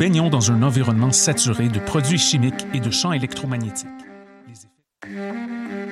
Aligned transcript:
baignons 0.00 0.30
dans 0.30 0.50
un 0.50 0.62
environnement 0.62 1.12
saturé 1.12 1.68
de 1.68 1.78
produits 1.78 2.16
chimiques 2.16 2.66
et 2.72 2.80
de 2.80 2.90
champs 2.90 3.12
électromagnétiques. 3.12 3.86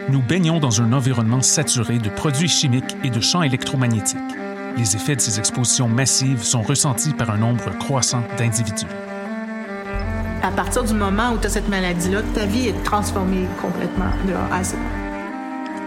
Nous 0.09 0.23
baignons 0.23 0.61
dans 0.61 0.81
un 0.81 0.95
environnement 0.95 1.43
saturé 1.43 1.99
de 1.99 2.09
produits 2.09 2.49
chimiques 2.49 2.97
et 3.05 3.11
de 3.11 3.21
champs 3.21 3.43
électromagnétiques. 3.43 4.19
Les 4.79 4.97
effets 4.97 5.15
de 5.15 5.21
ces 5.21 5.39
expositions 5.39 5.89
massives 5.89 6.43
sont 6.43 6.63
ressentis 6.63 7.13
par 7.13 7.29
un 7.29 7.37
nombre 7.37 7.69
croissant 7.81 8.23
d'individus. 8.39 8.87
À 10.43 10.53
partir 10.53 10.85
du 10.85 10.95
moment 10.95 11.33
où 11.33 11.39
tu 11.39 11.47
as 11.47 11.51
cette 11.51 11.69
maladie-là, 11.69 12.23
ta 12.35 12.47
vie 12.47 12.69
est 12.69 12.85
transformée 12.85 13.47
complètement 13.61 14.11
de 14.27 14.33
A 14.33 14.57
à 14.57 14.65
Z. 14.65 14.77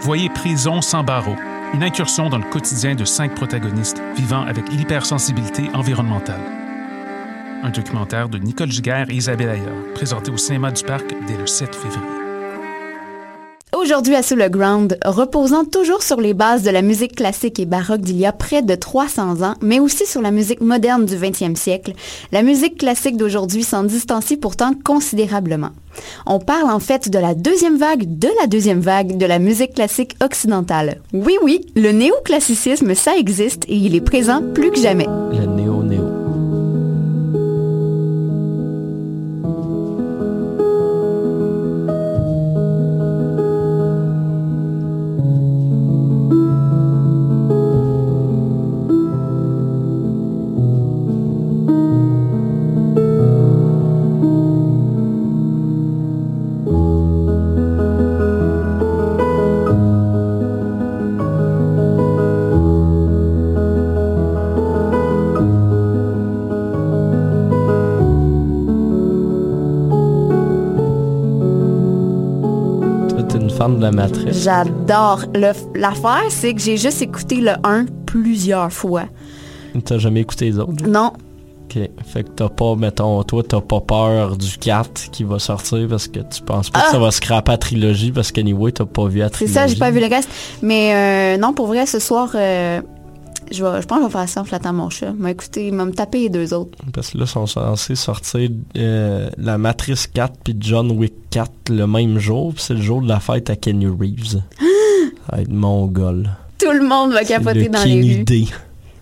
Voyez 0.00 0.28
Prison 0.28 0.80
sans 0.80 1.02
barreaux, 1.02 1.34
une 1.74 1.82
incursion 1.82 2.28
dans 2.28 2.38
le 2.38 2.48
quotidien 2.48 2.94
de 2.94 3.04
cinq 3.04 3.34
protagonistes 3.34 4.00
vivant 4.14 4.42
avec 4.42 4.68
l'hypersensibilité 4.68 5.64
environnementale. 5.74 6.61
Un 7.64 7.70
documentaire 7.70 8.28
de 8.28 8.38
Nicole 8.38 8.72
Giguère 8.72 9.08
et 9.08 9.14
Isabelle 9.14 9.50
Ayer, 9.50 9.94
présenté 9.94 10.32
au 10.32 10.36
cinéma 10.36 10.72
du 10.72 10.82
Parc 10.82 11.14
dès 11.28 11.36
le 11.36 11.46
7 11.46 11.72
février. 11.72 12.08
Aujourd'hui 13.72 14.16
à 14.16 14.22
Sous 14.24 14.34
le 14.34 14.48
Ground, 14.48 14.98
reposant 15.04 15.64
toujours 15.64 16.02
sur 16.02 16.20
les 16.20 16.34
bases 16.34 16.64
de 16.64 16.70
la 16.70 16.82
musique 16.82 17.14
classique 17.14 17.60
et 17.60 17.64
baroque 17.64 18.00
d'il 18.00 18.18
y 18.18 18.26
a 18.26 18.32
près 18.32 18.62
de 18.62 18.74
300 18.74 19.42
ans, 19.42 19.54
mais 19.60 19.78
aussi 19.78 20.06
sur 20.06 20.20
la 20.20 20.32
musique 20.32 20.60
moderne 20.60 21.06
du 21.06 21.14
20e 21.14 21.54
siècle, 21.54 21.92
la 22.32 22.42
musique 22.42 22.78
classique 22.78 23.16
d'aujourd'hui 23.16 23.62
s'en 23.62 23.84
distancie 23.84 24.36
pourtant 24.36 24.72
considérablement. 24.84 25.70
On 26.26 26.40
parle 26.40 26.68
en 26.68 26.80
fait 26.80 27.10
de 27.10 27.18
la 27.18 27.34
deuxième 27.34 27.76
vague 27.76 28.18
de 28.18 28.28
la 28.40 28.48
deuxième 28.48 28.80
vague 28.80 29.16
de 29.16 29.26
la 29.26 29.38
musique 29.38 29.74
classique 29.74 30.16
occidentale. 30.20 31.00
Oui, 31.12 31.36
oui, 31.44 31.60
le 31.76 31.92
néoclassicisme, 31.92 32.94
ça 32.94 33.16
existe 33.16 33.64
et 33.68 33.76
il 33.76 33.94
est 33.94 34.00
présent 34.00 34.42
plus 34.52 34.72
que 34.72 34.80
jamais. 34.80 35.06
Le. 35.06 35.71
J'adore. 74.30 75.24
Le- 75.34 75.52
L'affaire, 75.78 76.24
c'est 76.30 76.54
que 76.54 76.60
j'ai 76.60 76.76
juste 76.76 77.02
écouté 77.02 77.36
le 77.36 77.52
1 77.64 77.86
plusieurs 78.06 78.72
fois. 78.72 79.04
T'as 79.84 79.98
jamais 79.98 80.20
écouté 80.20 80.46
les 80.46 80.58
autres? 80.58 80.86
Non, 80.86 81.12
Ok. 81.74 81.78
Fait 82.04 82.22
que 82.24 82.28
t'as 82.36 82.50
pas, 82.50 82.74
mettons, 82.76 83.22
toi, 83.22 83.42
t'as 83.48 83.62
pas 83.62 83.80
peur 83.80 84.36
du 84.36 84.58
4 84.58 85.10
qui 85.10 85.24
va 85.24 85.38
sortir 85.38 85.86
parce 85.88 86.06
que 86.06 86.18
tu 86.20 86.42
penses 86.42 86.68
pas 86.68 86.80
Ah! 86.82 86.84
que 86.86 86.90
ça 86.92 86.98
va 86.98 87.10
scraper 87.10 87.52
la 87.52 87.56
trilogie 87.58 88.12
parce 88.12 88.30
qu'anyway, 88.30 88.72
t'as 88.72 88.84
pas 88.84 89.06
vu 89.06 89.20
la 89.20 89.26
c'est 89.28 89.32
trilogie. 89.32 89.54
ça, 89.54 89.66
j'ai 89.68 89.76
pas 89.76 89.90
vu 89.90 90.00
le 90.00 90.06
reste. 90.06 90.28
Mais 90.60 91.34
euh, 91.34 91.38
non, 91.40 91.54
pour 91.54 91.66
vrai, 91.68 91.86
ce 91.86 91.98
soir, 91.98 92.30
euh, 92.34 92.82
je, 93.50 93.64
vais, 93.64 93.82
je 93.82 93.86
pense 93.86 93.98
que 93.98 94.04
je 94.04 94.08
vais 94.08 94.12
faire 94.12 94.28
ça 94.28 94.40
en 94.40 94.44
flattant 94.44 94.72
mon 94.72 94.90
chat. 94.90 95.12
M'a 95.12 95.30
écouté, 95.30 95.68
il 95.68 95.74
va 95.74 95.84
me 95.84 95.92
taper 95.92 96.20
les 96.20 96.28
deux 96.28 96.54
autres. 96.54 96.78
Parce 96.92 97.10
que 97.10 97.18
là, 97.18 97.24
ils 97.24 97.30
sont 97.30 97.46
censés 97.46 97.94
sortir 97.94 98.50
euh, 98.76 99.30
la 99.38 99.58
Matrice 99.58 100.06
4 100.06 100.34
puis 100.44 100.56
John 100.58 100.90
Wick 100.92 101.14
4 101.30 101.50
le 101.70 101.86
même 101.86 102.18
jour. 102.18 102.54
puis 102.54 102.62
c'est 102.62 102.74
le 102.74 102.82
jour 102.82 103.02
de 103.02 103.08
la 103.08 103.20
fête 103.20 103.50
à 103.50 103.56
Kenny 103.56 103.86
Reeves. 103.86 104.40
ça 104.60 105.36
va 105.36 105.42
être 105.42 105.52
mongol. 105.52 106.30
Tout 106.58 106.72
le 106.72 106.86
monde 106.86 107.12
va 107.12 107.24
capoter 107.24 107.64
le 107.64 107.68
dans 107.68 107.84
les 107.84 108.24
rues. 108.24 108.46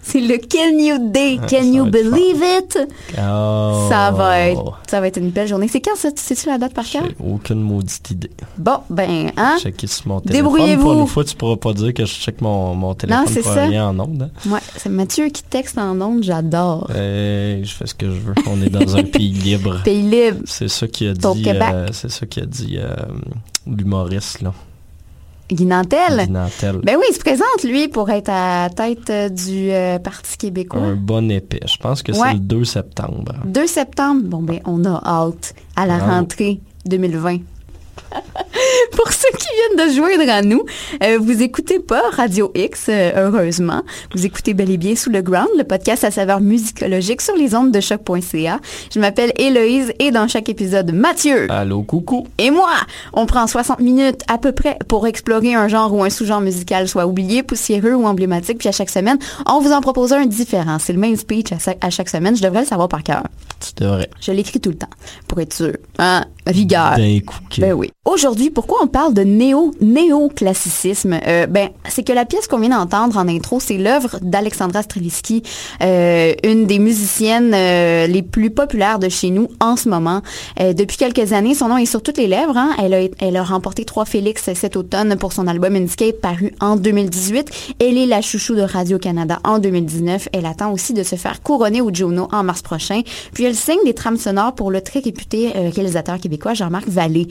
C'est 0.03 0.21
le 0.21 0.39
Can 0.39 0.79
You 0.79 1.11
Day? 1.13 1.37
Can 1.37 1.47
ça 1.49 1.63
you 1.63 1.85
believe 1.85 2.43
it? 2.59 2.79
Oh. 3.19 3.87
Ça 3.91 4.11
va 4.11 4.41
être, 4.41 4.81
ça 4.89 5.01
va 5.01 5.07
être 5.09 5.19
une 5.19 5.31
belle 5.31 5.47
journée. 5.47 5.69
C'est 5.69 5.81
quand 5.81 5.95
ça? 5.95 6.09
Sais-tu 6.15 6.47
la 6.49 6.59
date 6.59 6.73
par 6.75 6.85
cœur? 6.87 7.05
Aucune 7.23 7.61
maudite 7.61 8.11
idée. 8.11 8.31
Bon, 8.57 8.79
ben, 8.89 9.31
hein? 9.37 9.57
Checker 9.61 9.87
sur 9.87 10.09
mon 10.09 10.21
téléphone. 10.21 10.43
Débrouillez-vous. 10.43 10.83
Pour 10.83 11.01
une 11.01 11.07
fois, 11.07 11.25
tu 11.25 11.37
pourras 11.37 11.57
pas 11.57 11.73
dire 11.75 11.93
que 11.95 12.05
je 12.07 12.13
check 12.15 12.41
mon, 12.41 12.75
mon 12.75 12.95
téléphone 12.95 13.25
c'est 13.29 13.43
pour 13.43 13.53
ça. 13.53 13.67
en 13.67 13.99
onde. 14.01 14.23
hein. 14.47 14.51
Ouais, 14.51 14.61
c'est 14.77 14.89
Mathieu 14.89 15.29
qui 15.29 15.43
texte 15.43 15.77
en 15.79 16.01
ondes, 16.01 16.23
j'adore. 16.23 16.91
Euh, 16.95 17.61
je 17.63 17.73
fais 17.75 17.87
ce 17.87 17.95
que 17.95 18.07
je 18.07 18.19
veux. 18.21 18.35
On 18.49 18.61
est 18.63 18.71
dans 18.71 18.97
un 18.97 19.03
pays 19.05 19.31
libre. 19.33 19.83
Pays 19.85 20.03
libre. 20.03 20.41
C'est 20.47 20.69
ça 20.69 20.89
qui 20.89 21.07
a 21.09 21.13
dit. 21.13 21.45
Euh, 21.47 21.89
c'est 21.93 22.11
ça 22.11 22.27
qui 22.27 22.41
a 22.41 22.47
dit 22.47 22.79
euh, 22.79 22.95
l'humoriste 23.67 24.41
là. 24.43 24.53
Guy 25.51 25.65
Nantel. 25.67 26.27
Guy 26.27 26.31
Nantel. 26.31 26.81
Ben 26.85 26.97
oui, 26.99 27.05
il 27.11 27.15
se 27.15 27.19
présente, 27.21 27.63
lui, 27.65 27.89
pour 27.89 28.09
être 28.11 28.29
à 28.31 28.69
la 28.69 28.71
tête 28.71 29.11
euh, 29.11 29.29
du 29.29 29.71
euh, 29.71 29.99
Parti 29.99 30.37
québécois. 30.39 30.81
Un 30.81 30.95
bon 30.97 31.31
épais. 31.31 31.61
Je 31.67 31.77
pense 31.77 32.03
que 32.03 32.13
Ouais. 32.13 32.19
c'est 32.29 32.33
le 32.35 32.39
2 32.41 32.65
septembre. 32.65 33.33
2 33.45 33.67
septembre, 33.67 34.23
bon 34.25 34.43
ben, 34.43 34.61
on 34.65 34.85
a 34.85 35.01
hâte 35.05 35.55
à 35.77 35.87
la 35.87 35.99
Bravo. 35.99 36.13
rentrée 36.13 36.61
2020. 36.87 37.39
Pour 38.93 39.11
ceux 39.13 39.29
qui 39.39 39.47
viennent 39.77 39.89
de 39.89 39.95
joindre 39.95 40.31
à 40.31 40.43
nous, 40.43 40.65
euh, 41.03 41.19
vous 41.21 41.43
écoutez 41.43 41.79
pas 41.79 42.03
Radio 42.13 42.51
X, 42.55 42.87
euh, 42.89 43.13
heureusement. 43.17 43.83
Vous 44.15 44.27
écoutez 44.27 44.55
bel 44.55 44.71
et 44.71 44.77
bien 44.77 44.97
Sous 44.97 45.11
le 45.11 45.23
Ground, 45.23 45.49
le 45.57 45.65
podcast 45.65 46.05
à 46.05 46.11
saveur 46.11 46.41
musicologique 46.41 47.21
sur 47.21 47.35
les 47.37 47.55
ondes 47.55 47.71
de 47.73 47.81
choc.ca. 47.81 48.61
Je 48.93 49.01
m'appelle 49.01 49.33
Héloïse 49.37 49.93
et 49.99 50.11
dans 50.11 50.29
chaque 50.29 50.49
épisode, 50.49 50.93
Mathieu 50.93 51.47
Allô, 51.51 51.83
coucou. 51.83 52.27
et 52.39 52.51
moi, 52.51 52.71
on 53.13 53.27
prend 53.27 53.47
60 53.47 53.81
minutes 53.81 54.23
à 54.29 54.39
peu 54.39 54.53
près 54.53 54.79
pour 54.89 55.07
explorer 55.07 55.55
un 55.55 55.69
genre 55.69 55.95
ou 55.95 56.03
un 56.03 56.11
sous-genre 56.11 56.41
musical, 56.41 56.89
soit 56.89 57.07
oublié, 57.07 57.43
poussiéreux 57.43 57.95
ou 57.95 58.07
emblématique. 58.07 58.59
Puis 58.59 58.69
à 58.69 58.73
chaque 58.73 58.91
semaine, 58.91 59.19
on 59.47 59.61
vous 59.61 59.73
en 59.73 59.81
propose 59.81 60.13
un 60.13 60.27
différent. 60.27 60.79
C'est 60.79 60.93
le 60.93 60.99
même 60.99 61.17
speech 61.17 61.49
à, 61.81 61.91
chaque 61.91 62.09
semaine. 62.09 62.37
Je 62.37 62.43
devrais 62.43 62.61
le 62.61 62.67
savoir 62.67 62.89
par 62.89 63.03
cœur. 63.03 63.23
Tu 63.61 63.83
devrais. 63.83 64.09
Je 64.21 64.33
l'écris 64.33 64.61
tout 64.61 64.71
le 64.71 64.77
temps, 64.77 64.89
pour 65.29 65.41
être 65.41 65.53
sûr. 65.55 65.73
Hein? 65.99 66.25
Rigueur. 66.47 66.97
D'un 66.97 67.21
coup. 67.21 67.39
que- 67.51 67.61
Ben 67.61 67.73
oui. 67.73 67.91
Aujourd'hui, 68.07 68.49
pourquoi 68.49 68.79
on 68.83 68.87
parle 68.87 69.13
de 69.13 69.21
néo 69.21 69.73
néoclassicisme? 69.83 71.21
Euh, 71.27 71.47
Ben, 71.47 71.69
c'est 71.87 72.03
que 72.03 72.15
la 72.15 72.25
pièce 72.25 72.47
qu'on 72.47 72.59
vient 72.59 72.71
d'entendre 72.71 73.19
en 73.19 73.29
intro, 73.29 73.61
c'est 73.61 73.77
l'œuvre 73.77 74.19
d'Alexandra 74.23 74.81
Stravinsky, 74.83 75.43
euh, 75.83 76.33
une 76.43 76.65
des 76.67 76.79
musiciennes 76.79 77.53
euh, 77.53 78.07
les 78.07 78.23
plus 78.23 78.49
populaires 78.49 79.01
de 79.01 79.11
chez 79.11 79.29
nous 79.29 79.49
en 79.61 79.77
ce 79.77 79.91
moment. 79.91 80.23
Euh, 80.61 80.73
depuis 80.73 80.97
quelques 80.97 81.35
années, 81.35 81.55
son 81.55 81.69
nom 81.69 81.77
est 81.77 81.85
sur 81.85 82.03
toutes 82.03 82.17
les 82.17 82.27
lèvres. 82.27 82.57
hein. 82.57 82.75
Elle, 82.79 83.37
a, 83.37 83.43
remporté 83.43 83.85
trois 83.85 84.07
Félix 84.07 84.51
cet 84.55 84.77
automne 84.77 85.17
pour 85.17 85.35
son 85.35 85.47
album 85.47 85.77
Inscape 85.77 86.23
paru 86.23 86.55
en 86.63 86.77
2018. 86.77 87.75
Elle 87.81 87.99
est 87.99 88.07
la 88.07 88.23
chouchou 88.23 88.55
de 88.55 88.63
Radio-Canada 88.63 89.41
en 89.45 89.59
2019. 89.59 90.31
Elle 90.33 90.47
attend 90.47 90.73
aussi 90.73 90.95
de 90.95 91.03
se 91.03 91.17
faire 91.17 91.43
couronner 91.43 91.83
au 91.83 91.93
Juno 91.93 92.29
en 92.33 92.45
mars 92.45 92.63
prochain. 92.63 93.03
Puis 93.35 93.45
elle 93.45 93.55
signe 93.55 93.85
des 93.85 93.93
trames 93.93 94.17
sonores 94.17 94.55
pour 94.55 94.71
le 94.71 94.81
très 94.81 95.01
réputé 95.01 95.51
réalisateur 95.51 96.19
québécois 96.19 96.55
Jean-Marc 96.55 96.89
Vallée. 96.89 97.29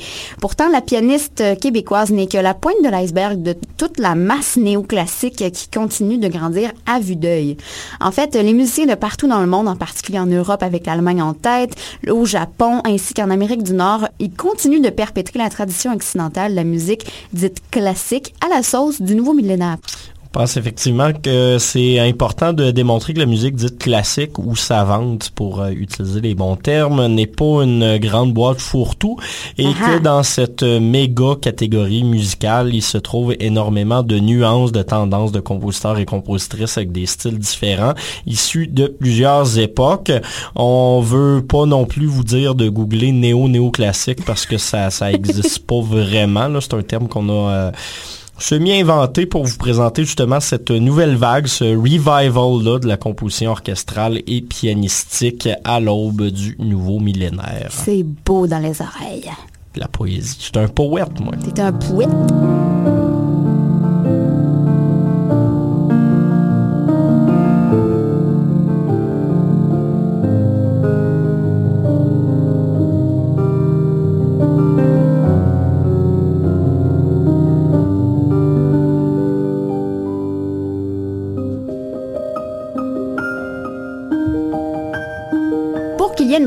Pourtant, 0.59 0.73
la 0.73 0.81
pianiste 0.81 1.57
québécoise 1.61 2.11
n'est 2.11 2.27
que 2.27 2.37
la 2.37 2.53
pointe 2.53 2.83
de 2.83 2.89
l'iceberg 2.89 3.41
de 3.41 3.55
toute 3.77 3.97
la 3.97 4.13
masse 4.13 4.57
néoclassique 4.57 5.49
qui 5.53 5.69
continue 5.69 6.17
de 6.17 6.27
grandir 6.27 6.73
à 6.85 6.99
vue 6.99 7.15
d'œil. 7.15 7.55
En 8.01 8.11
fait, 8.11 8.35
les 8.35 8.51
musiciens 8.51 8.85
de 8.85 8.95
partout 8.95 9.29
dans 9.29 9.39
le 9.39 9.47
monde, 9.47 9.69
en 9.69 9.77
particulier 9.77 10.19
en 10.19 10.25
Europe 10.25 10.61
avec 10.61 10.85
l'Allemagne 10.85 11.21
en 11.21 11.33
tête, 11.33 11.75
au 12.09 12.25
Japon 12.25 12.81
ainsi 12.83 13.13
qu'en 13.13 13.29
Amérique 13.29 13.63
du 13.63 13.71
Nord, 13.71 14.09
ils 14.19 14.33
continuent 14.33 14.81
de 14.81 14.89
perpétrer 14.89 15.39
la 15.39 15.49
tradition 15.49 15.93
occidentale 15.93 16.51
de 16.51 16.57
la 16.57 16.65
musique 16.65 17.09
dite 17.31 17.61
classique 17.71 18.35
à 18.45 18.53
la 18.53 18.61
sauce 18.61 19.01
du 19.01 19.15
nouveau 19.15 19.33
millénaire. 19.33 19.77
Je 20.31 20.39
pense 20.39 20.57
effectivement 20.57 21.11
que 21.11 21.57
c'est 21.57 21.97
important 21.97 22.53
de 22.53 22.69
démontrer 22.69 23.15
que 23.15 23.19
la 23.19 23.25
musique 23.25 23.55
dite 23.55 23.79
classique 23.79 24.37
ou 24.37 24.55
savante, 24.55 25.31
pour 25.31 25.59
euh, 25.59 25.71
utiliser 25.71 26.21
les 26.21 26.35
bons 26.35 26.55
termes, 26.55 27.07
n'est 27.07 27.25
pas 27.25 27.63
une 27.63 27.97
grande 27.97 28.31
boîte 28.35 28.61
fourre-tout 28.61 29.17
et 29.57 29.63
que 29.63 29.97
dans 29.97 30.21
cette 30.21 30.61
méga 30.61 31.33
catégorie 31.41 32.03
musicale, 32.03 32.75
il 32.75 32.83
se 32.83 32.99
trouve 32.99 33.33
énormément 33.39 34.03
de 34.03 34.19
nuances, 34.19 34.71
de 34.71 34.83
tendances 34.83 35.31
de 35.31 35.39
compositeurs 35.39 35.97
et 35.97 36.05
compositrices 36.05 36.77
avec 36.77 36.91
des 36.91 37.07
styles 37.07 37.39
différents, 37.39 37.95
issus 38.27 38.67
de 38.67 38.85
plusieurs 38.85 39.57
époques. 39.57 40.11
On 40.55 41.01
veut 41.01 41.41
pas 41.41 41.65
non 41.65 41.85
plus 41.87 42.05
vous 42.05 42.23
dire 42.23 42.53
de 42.53 42.69
googler 42.69 43.11
néo-néoclassique 43.11 44.23
parce 44.25 44.45
que 44.45 44.59
ça 44.59 44.91
ça 44.91 45.11
existe 45.11 45.57
pas 45.65 45.81
vraiment. 45.81 46.47
là. 46.47 46.61
C'est 46.61 46.75
un 46.75 46.83
terme 46.83 47.07
qu'on 47.07 47.29
a... 47.29 47.51
euh, 47.51 47.71
semi-inventé 48.39 49.25
pour 49.25 49.45
vous 49.45 49.57
présenter 49.57 50.03
justement 50.03 50.39
cette 50.39 50.71
nouvelle 50.71 51.15
vague, 51.15 51.47
ce 51.47 51.75
revival-là 51.75 52.79
de 52.79 52.87
la 52.87 52.97
composition 52.97 53.51
orchestrale 53.51 54.21
et 54.27 54.41
pianistique 54.41 55.49
à 55.63 55.79
l'aube 55.79 56.23
du 56.23 56.55
nouveau 56.59 56.99
millénaire. 56.99 57.69
C'est 57.71 58.03
beau 58.03 58.47
dans 58.47 58.59
les 58.59 58.81
oreilles. 58.81 59.29
La 59.75 59.87
poésie. 59.87 60.37
Je 60.39 60.43
suis 60.45 60.51
un 60.55 60.67
poète, 60.67 61.19
moi. 61.19 61.33
T'es 61.53 61.61
un 61.61 61.71
poète. 61.71 62.09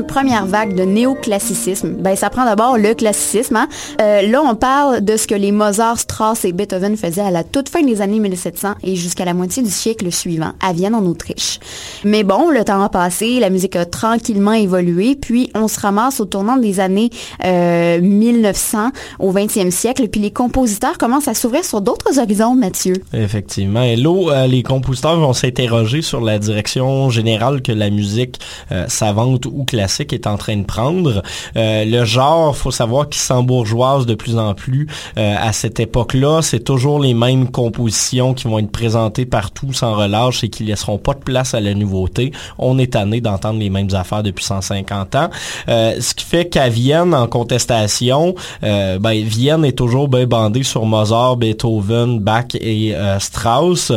Première 0.03 0.45
vague 0.45 0.75
de 0.75 0.83
néoclassicisme, 0.83 1.93
ben 1.93 2.15
ça 2.15 2.29
prend 2.29 2.45
d'abord 2.45 2.77
le 2.77 2.93
classicisme. 2.93 3.55
Hein. 3.55 3.67
Euh, 4.01 4.21
là, 4.21 4.41
on 4.43 4.55
parle 4.55 5.01
de 5.01 5.17
ce 5.17 5.27
que 5.27 5.35
les 5.35 5.51
Mozart, 5.51 5.99
Strauss 5.99 6.45
et 6.45 6.51
Beethoven 6.51 6.97
faisaient 6.97 7.21
à 7.21 7.31
la 7.31 7.43
toute 7.43 7.69
fin 7.69 7.81
des 7.81 8.01
années 8.01 8.19
1700 8.19 8.75
et 8.83 8.95
jusqu'à 8.95 9.25
la 9.25 9.33
moitié 9.33 9.63
du 9.63 9.69
siècle 9.69 10.11
suivant, 10.11 10.51
à 10.61 10.73
Vienne 10.73 10.95
en 10.95 11.05
Autriche. 11.05 11.59
Mais 12.03 12.23
bon, 12.23 12.49
le 12.49 12.63
temps 12.63 12.81
a 12.81 12.89
passé, 12.89 13.39
la 13.39 13.49
musique 13.49 13.75
a 13.75 13.85
tranquillement 13.85 14.53
évolué, 14.53 15.15
puis 15.15 15.49
on 15.55 15.67
se 15.67 15.79
ramasse 15.79 16.19
au 16.19 16.25
tournant 16.25 16.57
des 16.57 16.79
années 16.79 17.09
euh, 17.45 18.01
1900 18.01 18.89
au 19.19 19.31
20e 19.31 19.71
siècle, 19.71 20.07
puis 20.09 20.21
les 20.21 20.31
compositeurs 20.31 20.97
commencent 20.97 21.27
à 21.27 21.33
s'ouvrir 21.33 21.63
sur 21.63 21.81
d'autres 21.81 22.19
horizons, 22.19 22.55
Mathieu. 22.55 22.95
Effectivement. 23.13 23.83
Et 23.83 23.95
là, 23.95 24.47
les 24.47 24.63
compositeurs 24.63 25.19
vont 25.19 25.33
s'interroger 25.33 26.01
sur 26.01 26.21
la 26.21 26.39
direction 26.39 27.09
générale 27.09 27.61
que 27.61 27.71
la 27.71 27.89
musique 27.89 28.39
euh, 28.71 28.85
savante 28.87 29.45
ou 29.45 29.63
classique 29.63 29.92
est 30.01 30.27
en 30.27 30.37
train 30.37 30.57
de 30.57 30.65
prendre. 30.65 31.21
Euh, 31.55 31.85
le 31.85 32.05
genre, 32.05 32.55
faut 32.55 32.71
savoir 32.71 33.09
qu'il 33.09 33.21
s'embourgeoise 33.21 34.05
de 34.05 34.15
plus 34.15 34.37
en 34.37 34.53
plus. 34.53 34.87
Euh, 35.17 35.35
à 35.39 35.53
cette 35.53 35.79
époque-là, 35.79 36.41
c'est 36.41 36.63
toujours 36.63 36.99
les 36.99 37.13
mêmes 37.13 37.49
compositions 37.49 38.33
qui 38.33 38.47
vont 38.47 38.59
être 38.59 38.71
présentées 38.71 39.25
partout 39.25 39.73
sans 39.73 39.95
relâche 39.95 40.43
et 40.43 40.49
qui 40.49 40.63
laisseront 40.63 40.97
pas 40.97 41.13
de 41.13 41.19
place 41.19 41.53
à 41.53 41.59
la 41.59 41.73
nouveauté. 41.73 42.31
On 42.57 42.77
est 42.79 42.93
tanné 42.93 43.21
d'entendre 43.21 43.59
les 43.59 43.69
mêmes 43.69 43.93
affaires 43.93 44.23
depuis 44.23 44.45
150 44.45 45.15
ans. 45.15 45.29
ce 45.67 46.13
qui 46.13 46.25
fait 46.25 46.49
qu'à 46.49 46.69
Vienne, 46.69 47.13
en 47.13 47.27
contestation, 47.27 48.35
ben, 48.61 49.23
Vienne 49.23 49.65
est 49.65 49.77
toujours 49.77 50.07
bien 50.07 50.25
bandée 50.25 50.63
sur 50.63 50.85
Mozart, 50.85 51.37
Beethoven, 51.37 52.19
Bach 52.19 52.55
et 52.55 52.95
Strauss. 53.19 53.91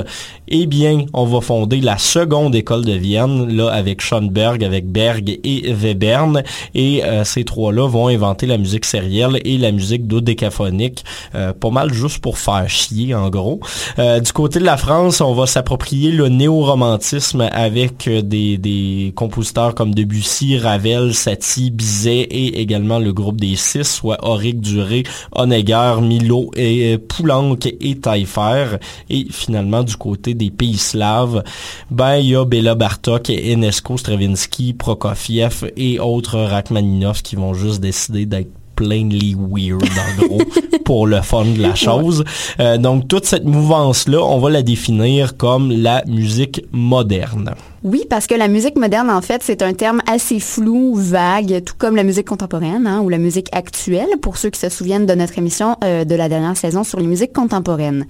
Eh 0.48 0.66
bien, 0.66 1.06
on 1.12 1.24
va 1.24 1.40
fonder 1.40 1.80
la 1.80 1.98
seconde 1.98 2.54
école 2.54 2.84
de 2.84 2.92
Vienne, 2.92 3.56
là, 3.56 3.68
avec 3.68 4.00
Schoenberg, 4.00 4.62
avec 4.62 4.86
Berg 4.86 5.40
et 5.42 5.72
Webern. 5.86 6.42
Et 6.74 7.04
euh, 7.04 7.24
ces 7.24 7.44
trois-là 7.44 7.88
vont 7.88 8.08
inventer 8.08 8.46
la 8.46 8.58
musique 8.58 8.84
sérielle 8.84 9.40
et 9.44 9.58
la 9.58 9.72
musique 9.72 10.06
dodécaphonique, 10.06 11.04
euh, 11.34 11.52
pas 11.52 11.70
mal 11.70 11.92
juste 11.92 12.18
pour 12.18 12.38
faire 12.38 12.68
chier, 12.68 13.14
en 13.14 13.28
gros. 13.30 13.60
Euh, 13.98 14.20
du 14.20 14.32
côté 14.32 14.58
de 14.58 14.64
la 14.64 14.76
France, 14.76 15.20
on 15.20 15.34
va 15.34 15.46
s'approprier 15.46 16.10
le 16.10 16.28
néo-romantisme 16.28 17.48
avec 17.52 18.08
des, 18.08 18.58
des 18.58 19.12
compositeurs 19.14 19.74
comme 19.74 19.94
Debussy, 19.94 20.58
Ravel, 20.58 21.14
Satie, 21.14 21.70
Bizet 21.70 22.20
et 22.30 22.60
également 22.60 22.98
le 22.98 23.12
groupe 23.12 23.40
des 23.40 23.56
six, 23.56 23.84
soit 23.84 24.18
Auric 24.24 24.60
Duré, 24.60 25.04
Honegger, 25.32 25.96
Milo 26.02 26.50
et 26.56 26.98
Poulenc 26.98 27.56
et 27.80 27.96
Taillefer. 27.96 28.76
Et 29.10 29.26
finalement, 29.30 29.82
du 29.82 29.96
côté 29.96 30.34
des 30.34 30.50
pays 30.50 30.78
slaves, 30.78 31.42
ben 31.90 32.16
il 32.16 32.30
y 32.30 32.74
Bartok, 32.74 33.30
Enesco, 33.30 33.96
Stravinsky, 33.96 34.72
Prokofiev 34.74 35.70
et 35.76 35.98
autres 36.00 36.38
Rachmaninoff 36.38 37.22
qui 37.22 37.36
vont 37.36 37.54
juste 37.54 37.80
décider 37.80 38.26
d'être 38.26 38.50
plainly 38.76 39.34
weird 39.34 39.82
en 39.82 40.26
gros 40.26 40.42
pour 40.84 41.06
le 41.06 41.20
fun 41.22 41.46
de 41.46 41.60
la 41.60 41.74
chose. 41.74 42.24
Euh, 42.60 42.78
donc 42.78 43.08
toute 43.08 43.24
cette 43.24 43.44
mouvance 43.44 44.06
là, 44.06 44.22
on 44.22 44.38
va 44.38 44.50
la 44.50 44.62
définir 44.62 45.36
comme 45.36 45.72
la 45.72 46.04
musique 46.06 46.64
moderne. 46.72 47.54
Oui, 47.82 48.04
parce 48.08 48.26
que 48.26 48.34
la 48.34 48.48
musique 48.48 48.76
moderne, 48.76 49.10
en 49.10 49.20
fait, 49.22 49.42
c'est 49.44 49.62
un 49.62 49.72
terme 49.72 50.02
assez 50.08 50.40
flou, 50.40 50.94
vague, 50.96 51.62
tout 51.64 51.74
comme 51.78 51.94
la 51.94 52.02
musique 52.02 52.26
contemporaine 52.26 52.84
hein, 52.86 53.00
ou 53.00 53.08
la 53.08 53.18
musique 53.18 53.48
actuelle, 53.52 54.08
pour 54.20 54.38
ceux 54.38 54.50
qui 54.50 54.58
se 54.58 54.68
souviennent 54.68 55.06
de 55.06 55.14
notre 55.14 55.38
émission 55.38 55.76
euh, 55.84 56.04
de 56.04 56.14
la 56.16 56.28
dernière 56.28 56.56
saison 56.56 56.82
sur 56.82 56.98
les 56.98 57.06
musiques 57.06 57.32
contemporaines. 57.32 58.06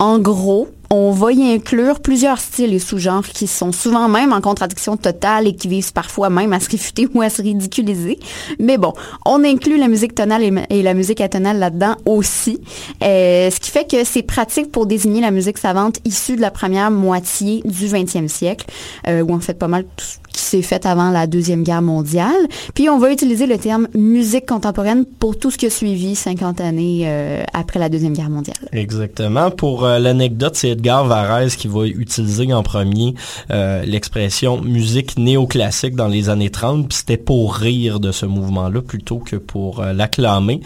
En 0.00 0.18
gros, 0.18 0.68
on 0.90 1.12
va 1.12 1.32
y 1.32 1.52
inclure 1.52 2.00
plusieurs 2.00 2.38
styles 2.38 2.74
et 2.74 2.78
sous-genres 2.78 3.26
qui 3.26 3.46
sont 3.46 3.72
souvent 3.72 4.08
même 4.08 4.32
en 4.32 4.40
contradiction 4.40 4.96
totale 4.96 5.46
et 5.46 5.54
qui 5.54 5.68
visent 5.68 5.90
parfois 5.92 6.30
même 6.30 6.52
à 6.52 6.60
se 6.60 6.70
réfuter 6.70 7.08
ou 7.14 7.22
à 7.22 7.30
se 7.30 7.42
ridiculiser. 7.42 8.18
Mais 8.58 8.78
bon, 8.78 8.92
on 9.26 9.44
inclut 9.44 9.78
la 9.78 9.88
musique 9.88 10.14
tonale 10.14 10.64
et, 10.70 10.82
la 10.82 10.94
musique 10.94 11.20
atonale 11.20 11.58
là-dedans 11.58 11.96
aussi. 12.04 12.60
Euh, 13.02 13.50
ce 13.50 13.58
qui 13.60 13.70
fait 13.70 13.90
que 13.90 14.04
c'est 14.04 14.22
pratique 14.22 14.70
pour 14.70 14.86
désigner 14.86 15.20
la 15.20 15.30
musique 15.30 15.58
savante 15.58 15.98
issue 16.04 16.36
de 16.36 16.40
la 16.40 16.50
première 16.50 16.90
moitié 16.90 17.62
du 17.64 17.86
20e 17.86 18.28
siècle, 18.28 18.66
euh, 19.08 19.22
où 19.22 19.32
en 19.32 19.40
fait 19.40 19.54
pas 19.54 19.68
mal 19.68 19.84
tout 19.96 20.04
qui 20.34 20.42
s'est 20.42 20.62
fait 20.62 20.84
avant 20.84 21.10
la 21.10 21.28
Deuxième 21.28 21.62
Guerre 21.62 21.80
mondiale. 21.80 22.48
Puis 22.74 22.90
on 22.90 22.98
va 22.98 23.12
utiliser 23.12 23.46
le 23.46 23.56
terme 23.56 23.86
musique 23.94 24.46
contemporaine 24.46 25.04
pour 25.04 25.38
tout 25.38 25.52
ce 25.52 25.56
qui 25.56 25.66
a 25.66 25.70
suivi 25.70 26.16
50 26.16 26.60
années 26.60 27.04
euh, 27.04 27.44
après 27.52 27.78
la 27.78 27.88
Deuxième 27.88 28.14
Guerre 28.14 28.30
mondiale. 28.30 28.56
Exactement. 28.72 29.52
Pour 29.52 29.82
l'anecdote, 29.82 30.56
c'est 30.56 30.73
Edgar 30.74 31.04
Varese 31.06 31.56
qui 31.56 31.68
va 31.68 31.86
utiliser 31.86 32.52
en 32.52 32.62
premier 32.62 33.14
euh, 33.50 33.84
l'expression 33.84 34.60
musique 34.60 35.18
néoclassique 35.18 35.96
dans 35.96 36.08
les 36.08 36.28
années 36.28 36.50
30, 36.50 36.88
puis 36.88 36.98
c'était 36.98 37.16
pour 37.16 37.54
rire 37.54 38.00
de 38.00 38.12
ce 38.12 38.26
mouvement-là 38.26 38.82
plutôt 38.82 39.18
que 39.18 39.36
pour 39.36 39.82
l'acclamer. 39.82 40.60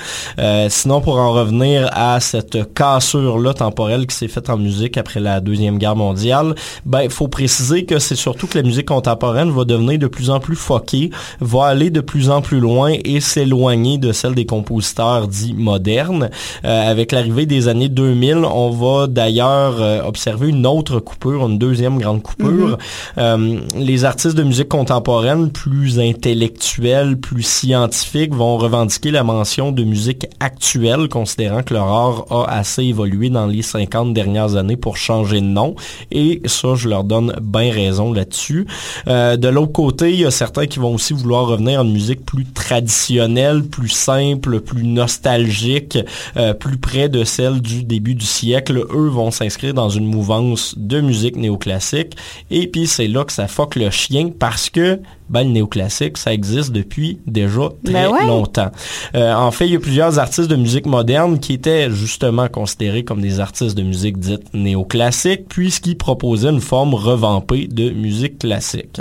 sinon, 0.68 1.00
pour 1.00 1.18
en 1.18 1.32
revenir 1.32 1.88
à 1.92 2.20
cette 2.20 2.74
cassure-là 2.74 3.54
temporelle 3.54 4.06
qui 4.06 4.16
s'est 4.16 4.28
faite 4.28 4.50
en 4.50 4.56
musique 4.56 4.96
après 4.96 5.20
la 5.20 5.40
Deuxième 5.40 5.78
Guerre 5.78 5.96
mondiale, 5.96 6.54
ben, 6.84 7.02
il 7.02 7.10
faut 7.10 7.28
préciser 7.28 7.84
que 7.84 7.98
c'est 7.98 8.16
surtout 8.16 8.46
que 8.46 8.58
la 8.58 8.64
musique 8.64 8.88
contemporaine 8.88 9.50
va 9.50 9.64
devenir 9.64 9.98
de 9.98 10.06
plus 10.06 10.30
en 10.30 10.40
plus 10.40 10.56
foqué, 10.56 11.10
va 11.40 11.66
aller 11.66 11.90
de 11.90 12.00
plus 12.00 12.30
en 12.30 12.40
plus 12.40 12.60
loin 12.60 12.94
et 13.04 13.20
s'éloigner 13.20 13.98
de 13.98 14.12
celle 14.12 14.34
des 14.34 14.46
compositeurs 14.46 15.28
dits 15.28 15.54
modernes. 15.54 16.30
Euh, 16.64 16.90
avec 16.90 17.12
l'arrivée 17.12 17.46
des 17.46 17.68
années 17.68 17.88
2000, 17.88 18.38
on 18.44 18.70
va 18.70 19.06
d'ailleurs 19.06 19.76
euh, 19.98 20.06
observer 20.06 20.48
une 20.48 20.66
autre 20.66 21.00
coupure, 21.00 21.46
une 21.46 21.58
deuxième 21.58 21.98
grande 21.98 22.22
coupure. 22.22 22.76
Mm-hmm. 22.76 23.18
Euh, 23.18 23.60
les 23.76 24.04
artistes 24.04 24.36
de 24.36 24.44
musique 24.44 24.68
contemporaine, 24.68 25.50
plus 25.50 25.98
intellectuels, 25.98 27.18
plus 27.18 27.42
scientifiques, 27.42 28.34
vont 28.34 28.56
revendiquer 28.58 29.10
la 29.10 29.24
mention 29.24 29.72
de 29.72 29.82
musique 29.82 30.26
actuelle, 30.40 31.08
considérant 31.08 31.62
que 31.62 31.74
leur 31.74 31.86
art 31.86 32.26
a 32.30 32.58
assez 32.58 32.84
évolué 32.84 33.28
dans 33.28 33.46
les 33.46 33.62
50 33.62 34.14
dernières 34.14 34.56
années 34.56 34.76
pour 34.76 34.96
changer 34.96 35.40
de 35.40 35.46
nom. 35.46 35.74
Et 36.12 36.42
ça, 36.46 36.74
je 36.76 36.88
leur 36.88 37.04
donne 37.04 37.34
bien 37.42 37.72
raison 37.72 38.12
là-dessus. 38.12 38.66
de 39.06 39.48
de 39.48 39.54
l'autre 39.54 39.72
côté, 39.72 40.12
il 40.12 40.20
y 40.20 40.26
a 40.26 40.30
certains 40.30 40.66
qui 40.66 40.78
vont 40.78 40.92
aussi 40.92 41.14
vouloir 41.14 41.46
revenir 41.46 41.80
à 41.80 41.82
une 41.82 41.92
musique 41.92 42.26
plus 42.26 42.44
traditionnelle, 42.44 43.62
plus 43.62 43.88
simple, 43.88 44.60
plus 44.60 44.84
nostalgique, 44.84 45.98
euh, 46.36 46.52
plus 46.52 46.76
près 46.76 47.08
de 47.08 47.24
celle 47.24 47.62
du 47.62 47.82
début 47.82 48.14
du 48.14 48.26
siècle. 48.26 48.84
Eux 48.90 49.08
vont 49.08 49.30
s'inscrire 49.30 49.72
dans 49.72 49.87
une 49.88 50.06
mouvance 50.06 50.74
de 50.76 51.00
musique 51.00 51.36
néoclassique. 51.36 52.16
Et 52.50 52.66
puis 52.66 52.86
c'est 52.86 53.08
là 53.08 53.24
que 53.24 53.32
ça 53.32 53.48
foque 53.48 53.76
le 53.76 53.90
chien 53.90 54.30
parce 54.38 54.70
que 54.70 55.00
ben, 55.30 55.44
le 55.44 55.50
néoclassique, 55.50 56.16
ça 56.16 56.32
existe 56.32 56.72
depuis 56.72 57.18
déjà 57.26 57.68
très 57.84 58.08
ben 58.08 58.26
longtemps. 58.26 58.70
Euh, 59.14 59.34
en 59.34 59.50
fait, 59.50 59.66
il 59.66 59.72
y 59.72 59.76
a 59.76 59.80
plusieurs 59.80 60.18
artistes 60.18 60.48
de 60.48 60.56
musique 60.56 60.86
moderne 60.86 61.38
qui 61.38 61.52
étaient 61.52 61.90
justement 61.90 62.48
considérés 62.48 63.04
comme 63.04 63.20
des 63.20 63.38
artistes 63.40 63.76
de 63.76 63.82
musique 63.82 64.18
dite 64.18 64.54
néoclassique, 64.54 65.46
puisqu'ils 65.48 65.98
proposaient 65.98 66.48
une 66.48 66.60
forme 66.62 66.94
revampée 66.94 67.66
de 67.66 67.90
musique 67.90 68.38
classique. 68.38 69.00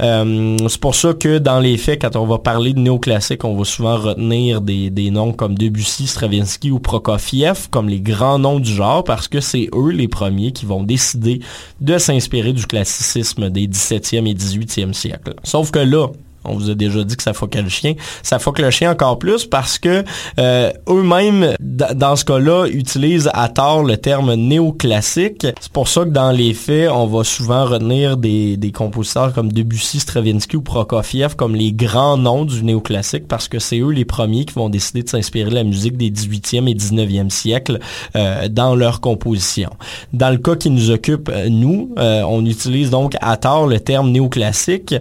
Euh, 0.00 0.56
c'est 0.68 0.80
pour 0.80 0.94
ça 0.94 1.12
que 1.12 1.38
dans 1.38 1.60
les 1.60 1.76
faits, 1.76 2.00
quand 2.00 2.16
on 2.16 2.26
va 2.26 2.38
parler 2.38 2.72
de 2.72 2.78
néoclassique, 2.78 3.44
on 3.44 3.54
va 3.54 3.64
souvent 3.64 3.98
retenir 3.98 4.62
des, 4.62 4.88
des 4.88 5.10
noms 5.10 5.32
comme 5.32 5.56
Debussy, 5.56 6.06
Stravinsky 6.06 6.70
ou 6.70 6.78
Prokofiev 6.78 7.68
comme 7.70 7.88
les 7.88 8.00
grands 8.00 8.38
noms 8.38 8.58
du 8.58 8.72
genre, 8.72 9.04
parce 9.04 9.28
que 9.28 9.40
c'est 9.40 9.68
eux 9.74 9.90
les 9.90 10.01
premiers 10.08 10.52
qui 10.52 10.66
vont 10.66 10.82
décider 10.82 11.40
de 11.80 11.98
s'inspirer 11.98 12.52
du 12.52 12.66
classicisme 12.66 13.50
des 13.50 13.66
17e 13.66 14.28
et 14.28 14.34
18e 14.34 14.92
siècles. 14.92 15.34
Sauf 15.44 15.70
que 15.70 15.78
là, 15.78 16.08
on 16.44 16.54
vous 16.54 16.70
a 16.70 16.74
déjà 16.74 17.04
dit 17.04 17.16
que 17.16 17.22
ça 17.22 17.32
foquait 17.32 17.62
le 17.62 17.68
chien. 17.68 17.94
Ça 18.22 18.38
foque 18.38 18.58
le 18.58 18.70
chien 18.70 18.90
encore 18.92 19.18
plus 19.18 19.46
parce 19.46 19.78
que 19.78 20.04
euh, 20.38 20.70
eux-mêmes, 20.88 21.54
dans 21.60 22.16
ce 22.16 22.24
cas-là, 22.24 22.66
utilisent 22.66 23.30
à 23.32 23.48
tort 23.48 23.84
le 23.84 23.96
terme 23.96 24.34
néoclassique. 24.34 25.46
C'est 25.60 25.72
pour 25.72 25.88
ça 25.88 26.04
que 26.04 26.10
dans 26.10 26.32
les 26.32 26.54
faits, 26.54 26.90
on 26.90 27.06
va 27.06 27.24
souvent 27.24 27.64
retenir 27.64 28.16
des, 28.16 28.56
des 28.56 28.72
compositeurs 28.72 29.32
comme 29.32 29.52
Debussy, 29.52 30.00
Stravinsky 30.00 30.56
ou 30.56 30.62
Prokofiev 30.62 31.36
comme 31.36 31.54
les 31.54 31.72
grands 31.72 32.16
noms 32.16 32.44
du 32.44 32.62
néoclassique 32.64 33.28
parce 33.28 33.48
que 33.48 33.58
c'est 33.58 33.78
eux 33.78 33.90
les 33.90 34.04
premiers 34.04 34.44
qui 34.44 34.54
vont 34.54 34.68
décider 34.68 35.02
de 35.02 35.08
s'inspirer 35.08 35.50
de 35.50 35.54
la 35.54 35.64
musique 35.64 35.96
des 35.96 36.10
18e 36.10 36.68
et 36.68 36.74
19e 36.74 37.30
siècles 37.30 37.78
euh, 38.16 38.48
dans 38.48 38.74
leur 38.74 39.00
composition. 39.00 39.70
Dans 40.12 40.30
le 40.30 40.38
cas 40.38 40.56
qui 40.56 40.70
nous 40.70 40.90
occupe, 40.90 41.28
euh, 41.28 41.48
nous, 41.48 41.94
on 41.96 42.44
utilise 42.46 42.90
donc 42.90 43.14
à 43.20 43.36
tort 43.36 43.66
le 43.66 43.78
terme 43.80 44.10
néoclassique 44.10 44.94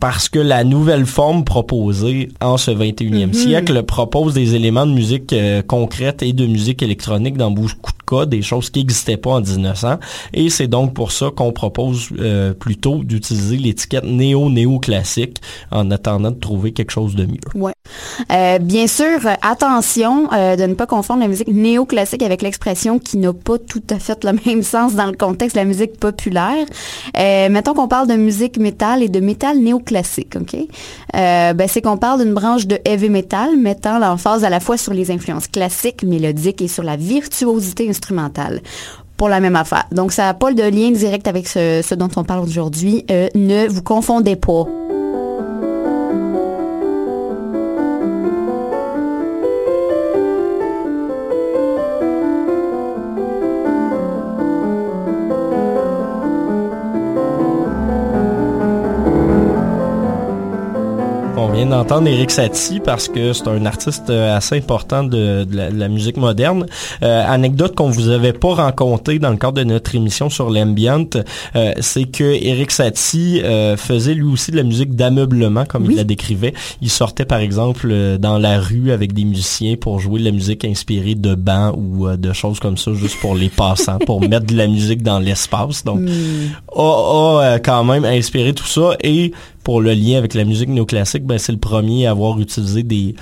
parce 0.00 0.28
que 0.28 0.38
la 0.38 0.53
la 0.54 0.62
nouvelle 0.62 1.04
forme 1.04 1.42
proposée 1.42 2.28
en 2.40 2.56
ce 2.58 2.70
21e 2.70 3.26
mhm. 3.26 3.34
siècle 3.34 3.82
propose 3.82 4.34
des 4.34 4.54
éléments 4.54 4.86
de 4.86 4.92
musique 4.92 5.32
euh, 5.32 5.62
concrète 5.62 6.22
et 6.22 6.32
de 6.32 6.46
musique 6.46 6.80
électronique 6.80 7.36
dans 7.36 7.50
beaucoup 7.50 7.90
de 7.90 8.04
cas, 8.06 8.24
des 8.24 8.40
choses 8.40 8.70
qui 8.70 8.78
n'existaient 8.78 9.16
pas 9.16 9.30
en 9.30 9.40
1900. 9.40 9.96
Et 10.32 10.50
c'est 10.50 10.68
donc 10.68 10.94
pour 10.94 11.10
ça 11.10 11.30
qu'on 11.34 11.50
propose 11.50 12.10
euh, 12.20 12.54
plutôt 12.54 13.02
d'utiliser 13.02 13.56
l'étiquette 13.56 14.04
néo-néo-classique 14.04 15.38
en 15.72 15.90
attendant 15.90 16.30
de 16.30 16.38
trouver 16.38 16.70
quelque 16.70 16.92
chose 16.92 17.16
de 17.16 17.26
mieux. 17.26 17.40
Ouais. 17.56 17.72
Euh, 18.30 18.60
bien 18.60 18.86
sûr, 18.86 19.18
attention 19.42 20.28
de 20.28 20.66
ne 20.66 20.74
pas 20.74 20.86
confondre 20.86 21.20
la 21.20 21.28
musique 21.28 21.48
néoclassique 21.48 22.22
avec 22.22 22.42
l'expression 22.42 23.00
qui 23.00 23.16
n'a 23.16 23.32
pas 23.32 23.58
tout 23.58 23.82
à 23.90 23.98
fait 23.98 24.22
le 24.22 24.38
même 24.46 24.62
sens 24.74 24.94
dans 24.94 25.06
le 25.06 25.16
contexte 25.16 25.56
de 25.56 25.60
la 25.60 25.66
musique 25.66 25.98
populaire. 25.98 26.66
mettons 27.16 27.74
qu'on 27.74 27.88
parle 27.88 28.06
de 28.06 28.14
musique 28.14 28.56
métal 28.58 29.02
et 29.02 29.08
de 29.08 29.18
métal 29.18 29.58
néoclassique, 29.58 30.36
ok? 30.44 30.56
Ben, 31.12 31.68
c'est 31.68 31.82
qu'on 31.82 31.96
parle 31.96 32.22
d'une 32.22 32.34
branche 32.34 32.66
de 32.66 32.78
heavy 32.84 33.10
metal 33.10 33.56
mettant 33.56 33.98
l'emphase 33.98 34.44
à 34.44 34.50
la 34.50 34.60
fois 34.60 34.76
sur 34.76 34.94
les 34.94 35.10
influences 35.10 35.48
classiques, 35.48 36.02
mélodiques 36.02 36.62
et 36.62 36.68
sur 36.68 36.82
la 36.82 36.96
virtuosité 36.96 37.88
instrumentale 37.88 38.60
pour 39.16 39.28
la 39.28 39.40
même 39.40 39.56
affaire. 39.56 39.84
Donc, 39.92 40.12
ça 40.12 40.24
n'a 40.24 40.34
pas 40.34 40.52
de 40.52 40.62
lien 40.62 40.90
direct 40.90 41.28
avec 41.28 41.46
ce, 41.46 41.82
ce 41.82 41.94
dont 41.94 42.10
on 42.16 42.24
parle 42.24 42.40
aujourd'hui. 42.40 43.04
ne 43.08 43.68
vous 43.68 43.82
confondez 43.82 44.36
pas. 44.36 44.66
D'entendre 61.66 62.08
Eric 62.08 62.30
Satie 62.30 62.80
parce 62.80 63.08
que 63.08 63.32
c'est 63.32 63.48
un 63.48 63.64
artiste 63.66 64.10
euh, 64.10 64.36
assez 64.36 64.56
important 64.56 65.04
de, 65.04 65.46
la, 65.50 65.88
musique 65.88 66.16
moderne. 66.16 66.66
Euh, 67.02 67.24
anecdote 67.26 67.74
qu'on 67.74 67.90
vous 67.90 68.08
avait 68.08 68.32
pas 68.32 68.54
rencontré 68.54 69.18
dans 69.18 69.30
le 69.30 69.36
cadre 69.36 69.54
de 69.54 69.64
notre 69.64 69.94
émission 69.94 70.30
sur 70.30 70.50
l'ambient, 70.50 71.06
euh, 71.56 71.72
c'est 71.80 72.04
que 72.04 72.24
Eric 72.24 72.70
Satie 72.70 73.42
faisait 73.76 74.14
lui 74.14 74.24
aussi 74.24 74.50
de 74.50 74.56
la 74.56 74.62
musique 74.62 74.94
d'ameublement 74.94 75.64
comme 75.64 75.90
il 75.90 75.96
la 75.96 76.04
décrivait. 76.04 76.54
Il 76.80 76.90
sortait 76.90 77.24
par 77.24 77.38
exemple 77.38 78.18
dans 78.18 78.38
la 78.38 78.60
rue 78.60 78.90
avec 78.90 79.12
des 79.12 79.24
musiciens 79.24 79.76
pour 79.76 80.00
jouer 80.00 80.20
de 80.20 80.24
la 80.24 80.32
musique 80.32 80.64
inspirée 80.64 81.14
de 81.14 81.34
bancs 81.34 81.74
ou 81.76 82.08
de 82.16 82.32
choses 82.32 82.58
comme 82.58 82.76
ça 82.76 82.92
juste 82.94 83.18
pour 83.20 83.34
les 83.34 83.48
passants, 83.48 83.98
pour 83.98 84.20
mettre 84.28 84.46
de 84.46 84.56
la 84.56 84.66
musique 84.66 85.02
dans 85.02 85.18
l'espace. 85.18 85.84
Donc, 85.84 86.00
a, 86.76 87.58
quand 87.62 87.84
même 87.84 88.04
inspiré 88.04 88.52
tout 88.52 88.66
ça 88.66 88.96
et 89.02 89.32
pour 89.64 89.80
le 89.80 89.92
lien 89.92 90.18
avec 90.18 90.34
la 90.34 90.44
musique 90.44 90.68
néoclassique, 90.68 91.24
ben, 91.24 91.38
c'est 91.38 91.52
le 91.52 91.58
premier 91.58 92.06
à 92.06 92.10
avoir 92.10 92.38
utilisé 92.38 92.82
des 92.82 93.16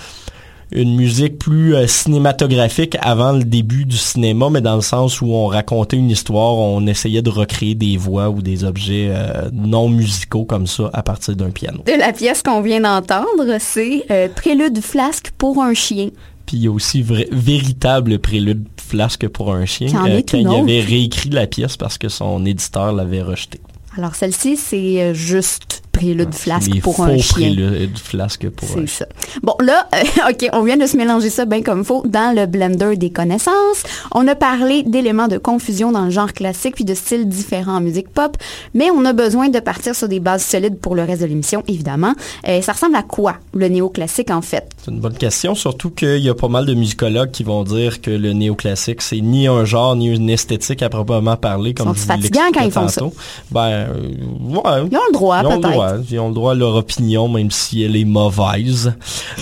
une 0.72 0.96
musique 0.96 1.38
plus 1.38 1.74
euh, 1.74 1.86
cinématographique 1.86 2.96
avant 3.00 3.32
le 3.32 3.44
début 3.44 3.84
du 3.84 3.96
cinéma, 3.96 4.48
mais 4.50 4.60
dans 4.60 4.76
le 4.76 4.82
sens 4.82 5.20
où 5.20 5.26
on 5.26 5.46
racontait 5.46 5.96
une 5.96 6.10
histoire, 6.10 6.54
on 6.54 6.86
essayait 6.86 7.22
de 7.22 7.30
recréer 7.30 7.74
des 7.74 7.96
voix 7.96 8.30
ou 8.30 8.42
des 8.42 8.64
objets 8.64 9.08
euh, 9.10 9.50
non 9.52 9.88
musicaux 9.88 10.44
comme 10.44 10.66
ça 10.66 10.90
à 10.92 11.02
partir 11.02 11.36
d'un 11.36 11.50
piano. 11.50 11.82
De 11.86 11.98
la 11.98 12.12
pièce 12.12 12.42
qu'on 12.42 12.62
vient 12.62 12.80
d'entendre, 12.80 13.58
c'est 13.60 14.04
euh, 14.10 14.28
Prélude 14.34 14.80
flasque 14.80 15.30
pour 15.36 15.62
un 15.62 15.74
chien. 15.74 16.08
Puis 16.46 16.56
il 16.56 16.64
y 16.64 16.68
a 16.68 16.72
aussi 16.72 17.02
vrai, 17.02 17.28
véritable 17.30 18.18
prélude 18.18 18.66
flasque 18.76 19.28
pour 19.28 19.52
un 19.52 19.64
chien 19.64 19.88
quand 19.92 20.36
il 20.36 20.46
avait 20.48 20.80
réécrit 20.80 21.30
la 21.30 21.46
pièce 21.46 21.76
parce 21.76 21.98
que 21.98 22.08
son 22.08 22.44
éditeur 22.44 22.92
l'avait 22.92 23.22
rejeté. 23.22 23.60
Alors 23.96 24.14
celle-ci, 24.14 24.56
c'est 24.56 25.14
juste 25.14 25.81
prélude 25.92 26.34
flasque 26.34 26.80
pour 26.80 27.00
un 27.02 27.16
chien. 27.18 27.54
prélude 27.54 27.98
flasque 27.98 28.48
pour 28.50 28.68
un 28.70 28.86
chien. 28.86 28.86
ça. 28.86 29.06
Bon, 29.42 29.54
là, 29.60 29.86
euh, 29.94 30.30
OK, 30.30 30.48
on 30.52 30.62
vient 30.62 30.76
de 30.76 30.86
se 30.86 30.96
mélanger 30.96 31.30
ça 31.30 31.44
bien 31.44 31.62
comme 31.62 31.80
il 31.80 31.84
faut 31.84 32.02
dans 32.06 32.34
le 32.34 32.46
blender 32.46 32.96
des 32.96 33.10
connaissances. 33.10 33.82
On 34.12 34.26
a 34.26 34.34
parlé 34.34 34.82
d'éléments 34.82 35.28
de 35.28 35.38
confusion 35.38 35.92
dans 35.92 36.04
le 36.04 36.10
genre 36.10 36.32
classique 36.32 36.74
puis 36.74 36.84
de 36.84 36.94
styles 36.94 37.28
différents 37.28 37.76
en 37.76 37.80
musique 37.80 38.08
pop, 38.08 38.36
mais 38.74 38.90
on 38.90 39.04
a 39.04 39.12
besoin 39.12 39.48
de 39.48 39.60
partir 39.60 39.94
sur 39.94 40.08
des 40.08 40.20
bases 40.20 40.44
solides 40.44 40.78
pour 40.78 40.94
le 40.94 41.04
reste 41.04 41.22
de 41.22 41.26
l'émission, 41.26 41.62
évidemment. 41.68 42.14
Euh, 42.48 42.60
ça 42.62 42.72
ressemble 42.72 42.96
à 42.96 43.02
quoi, 43.02 43.36
le 43.54 43.68
néoclassique, 43.68 44.30
en 44.30 44.42
fait? 44.42 44.68
C'est 44.84 44.90
une 44.90 45.00
bonne 45.00 45.16
question, 45.16 45.54
surtout 45.54 45.90
qu'il 45.90 46.18
y 46.18 46.28
a 46.28 46.34
pas 46.34 46.48
mal 46.48 46.66
de 46.66 46.74
musicologues 46.74 47.30
qui 47.30 47.44
vont 47.44 47.64
dire 47.64 48.00
que 48.00 48.10
le 48.10 48.32
néoclassique, 48.32 49.02
c'est 49.02 49.20
ni 49.20 49.46
un 49.46 49.64
genre, 49.64 49.96
ni 49.96 50.08
une 50.08 50.30
esthétique 50.30 50.82
à 50.82 50.88
proprement 50.88 51.36
parler, 51.36 51.74
comme 51.74 51.92
Ils 51.94 51.98
sont 51.98 52.06
fatigants 52.06 52.40
quand 52.52 52.64
ils 52.64 52.70
font 52.70 52.88
ça. 52.88 53.02
Ben, 53.50 53.60
euh, 53.60 53.94
ouais. 54.40 54.88
Ils 54.90 54.96
ont 54.96 55.06
le 55.08 55.12
droit, 55.12 55.42
peut-être. 55.42 55.81
Ils 56.10 56.18
ont 56.18 56.28
le 56.28 56.34
droit 56.34 56.52
à 56.52 56.54
leur 56.54 56.74
opinion, 56.74 57.28
même 57.28 57.50
si 57.50 57.82
elle 57.82 57.96
est 57.96 58.04
mauvaise. 58.04 58.92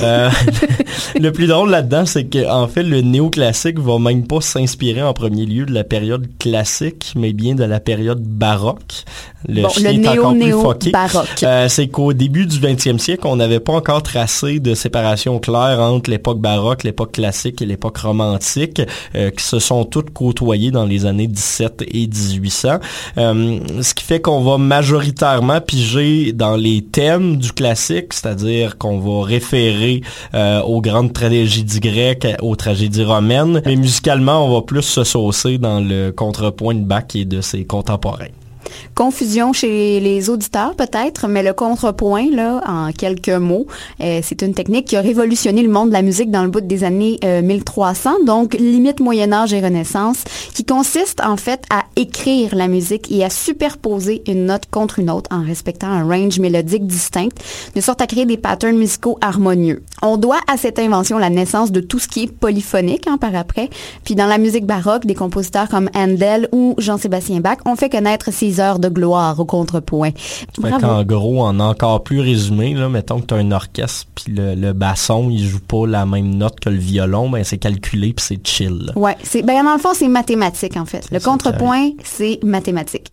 Euh, 0.02 0.30
le 1.20 1.32
plus 1.32 1.47
drôle 1.47 1.70
là-dedans, 1.70 2.06
c'est 2.06 2.25
qu'en 2.25 2.68
fait, 2.68 2.82
le 2.82 3.00
néoclassique 3.00 3.78
va 3.78 3.99
même 3.99 4.26
pas 4.26 4.40
s'inspirer 4.40 5.02
en 5.02 5.12
premier 5.12 5.47
lieu 5.47 5.66
de 5.66 5.73
la 5.73 5.85
période 5.85 6.26
classique, 6.38 7.12
mais 7.16 7.32
bien 7.32 7.54
de 7.54 7.64
la 7.64 7.80
période 7.80 8.23
baroque. 8.23 9.04
Le, 9.49 9.62
néo, 9.97 10.35
néo 10.35 10.75
baroque. 10.92 11.42
Euh, 11.42 11.68
c'est 11.68 11.88
qu'au 11.88 12.12
début 12.12 12.47
du 12.47 12.59
20e 12.59 12.99
siècle, 12.99 13.26
on 13.26 13.37
n'avait 13.37 13.61
pas 13.61 13.73
encore 13.73 14.02
tracé 14.02 14.61
de 14.61 14.75
séparation 14.75 15.38
claire 15.38 15.80
entre 15.80 16.11
l'époque 16.11 16.40
baroque, 16.40 16.85
l'époque 16.85 17.12
classique 17.12 17.62
et 17.62 17.66
l'époque 17.66 17.99
romantique, 17.99 18.82
euh, 19.14 19.30
qui 19.30 19.42
se 19.42 19.59
sont 19.59 19.85
toutes 19.85 20.11
côtoyées 20.11 20.70
dans 20.70 20.85
les 20.85 21.06
années 21.06 21.26
17 21.26 21.85
et 21.90 22.06
1800. 22.06 22.78
ce 23.16 23.94
qui 23.94 24.04
fait 24.04 24.20
qu'on 24.20 24.42
va 24.42 24.59
majoritairement 24.59 25.61
piger 25.61 26.29
dans 26.32 26.56
les 26.56 26.82
thèmes 26.82 27.37
du 27.37 27.52
classique, 27.52 28.12
c'est-à-dire 28.12 28.78
qu'on 28.78 28.99
va 28.99 29.25
référer 29.26 30.02
euh, 30.34 30.60
aux 30.62 30.80
grandes 30.80 31.12
tragédies 31.12 31.80
grecques, 31.80 32.26
aux 32.42 32.56
tragédies 32.56 33.04
romaines, 33.04 33.62
mais 33.64 33.76
musicalement, 33.76 34.46
on 34.46 34.54
va 34.54 34.62
plus 34.62 34.82
se 34.82 35.04
saucer 35.04 35.58
dans 35.58 35.80
le 35.80 36.10
contrepoint 36.10 36.75
de 36.75 36.84
Bach 36.84 37.14
et 37.14 37.25
de 37.25 37.40
ses 37.40 37.64
contemporains. 37.64 38.39
Confusion 38.94 39.52
chez 39.52 40.00
les 40.00 40.30
auditeurs 40.30 40.74
peut-être, 40.74 41.28
mais 41.28 41.42
le 41.42 41.52
contrepoint, 41.52 42.26
là, 42.30 42.62
en 42.66 42.92
quelques 42.92 43.28
mots, 43.28 43.66
euh, 44.00 44.20
c'est 44.22 44.42
une 44.42 44.54
technique 44.54 44.86
qui 44.86 44.96
a 44.96 45.00
révolutionné 45.00 45.62
le 45.62 45.68
monde 45.68 45.88
de 45.88 45.94
la 45.94 46.02
musique 46.02 46.30
dans 46.30 46.42
le 46.42 46.50
bout 46.50 46.60
des 46.60 46.84
années 46.84 47.18
1300, 47.22 48.10
euh, 48.10 48.24
donc 48.24 48.54
limite 48.54 49.00
Moyen 49.00 49.32
Âge 49.32 49.52
et 49.52 49.60
Renaissance, 49.60 50.24
qui 50.54 50.64
consiste 50.64 51.20
en 51.22 51.36
fait 51.36 51.64
à 51.70 51.84
écrire 51.96 52.54
la 52.54 52.68
musique 52.68 53.10
et 53.10 53.24
à 53.24 53.30
superposer 53.30 54.22
une 54.26 54.46
note 54.46 54.64
contre 54.70 54.98
une 54.98 55.10
autre 55.10 55.28
en 55.32 55.42
respectant 55.42 55.88
un 55.88 56.04
range 56.04 56.38
mélodique 56.38 56.86
distinct, 56.86 57.30
de 57.74 57.80
sorte 57.80 58.00
à 58.00 58.06
créer 58.06 58.26
des 58.26 58.36
patterns 58.36 58.76
musicaux 58.76 59.18
harmonieux. 59.20 59.82
On 60.02 60.16
doit 60.16 60.40
à 60.52 60.56
cette 60.56 60.78
invention 60.78 61.18
la 61.18 61.30
naissance 61.30 61.72
de 61.72 61.80
tout 61.80 61.98
ce 61.98 62.08
qui 62.08 62.24
est 62.24 62.32
polyphonique 62.32 63.06
hein, 63.06 63.18
par 63.18 63.34
après, 63.34 63.70
puis 64.04 64.14
dans 64.14 64.26
la 64.26 64.38
musique 64.38 64.66
baroque, 64.66 65.06
des 65.06 65.14
compositeurs 65.14 65.68
comme 65.68 65.90
Handel 65.94 66.48
ou 66.52 66.74
Jean-Sébastien 66.78 67.40
Bach 67.40 67.58
ont 67.64 67.76
fait 67.76 67.90
connaître 67.90 68.32
ces 68.32 68.60
heures 68.61 68.79
de 68.79 68.88
gloire 68.88 69.38
au 69.38 69.45
contrepoint. 69.45 70.11
En 70.62 71.05
gros, 71.05 71.43
en 71.43 71.59
encore 71.61 72.02
plus 72.02 72.21
résumé, 72.21 72.75
là, 72.75 72.88
mettons 72.88 73.21
que 73.21 73.26
tu 73.26 73.35
as 73.35 73.38
un 73.38 73.52
orchestre, 73.52 74.07
puis 74.14 74.33
le, 74.35 74.73
basson, 74.73 75.29
il 75.31 75.47
joue 75.47 75.61
pas 75.61 75.87
la 75.87 76.07
même 76.07 76.35
note 76.35 76.61
que 76.61 76.71
le 76.71 76.76
violon, 76.76 77.29
ben 77.29 77.45
c'est 77.45 77.59
calculé, 77.59 78.12
puis 78.12 78.25
c'est 78.26 78.47
chill. 78.47 78.93
Ouais, 78.97 79.17
c'est 79.23 79.43
ben 79.43 79.64
dans 79.64 79.75
le 79.75 79.79
fond, 79.81 79.90
c'est 79.95 80.09
mathématique 80.09 80.76
en 80.76 80.87
fait. 80.87 81.09
Le 81.11 81.21
contrepoint, 81.21 81.90
c'est 82.05 82.38
mathématique. 82.43 83.11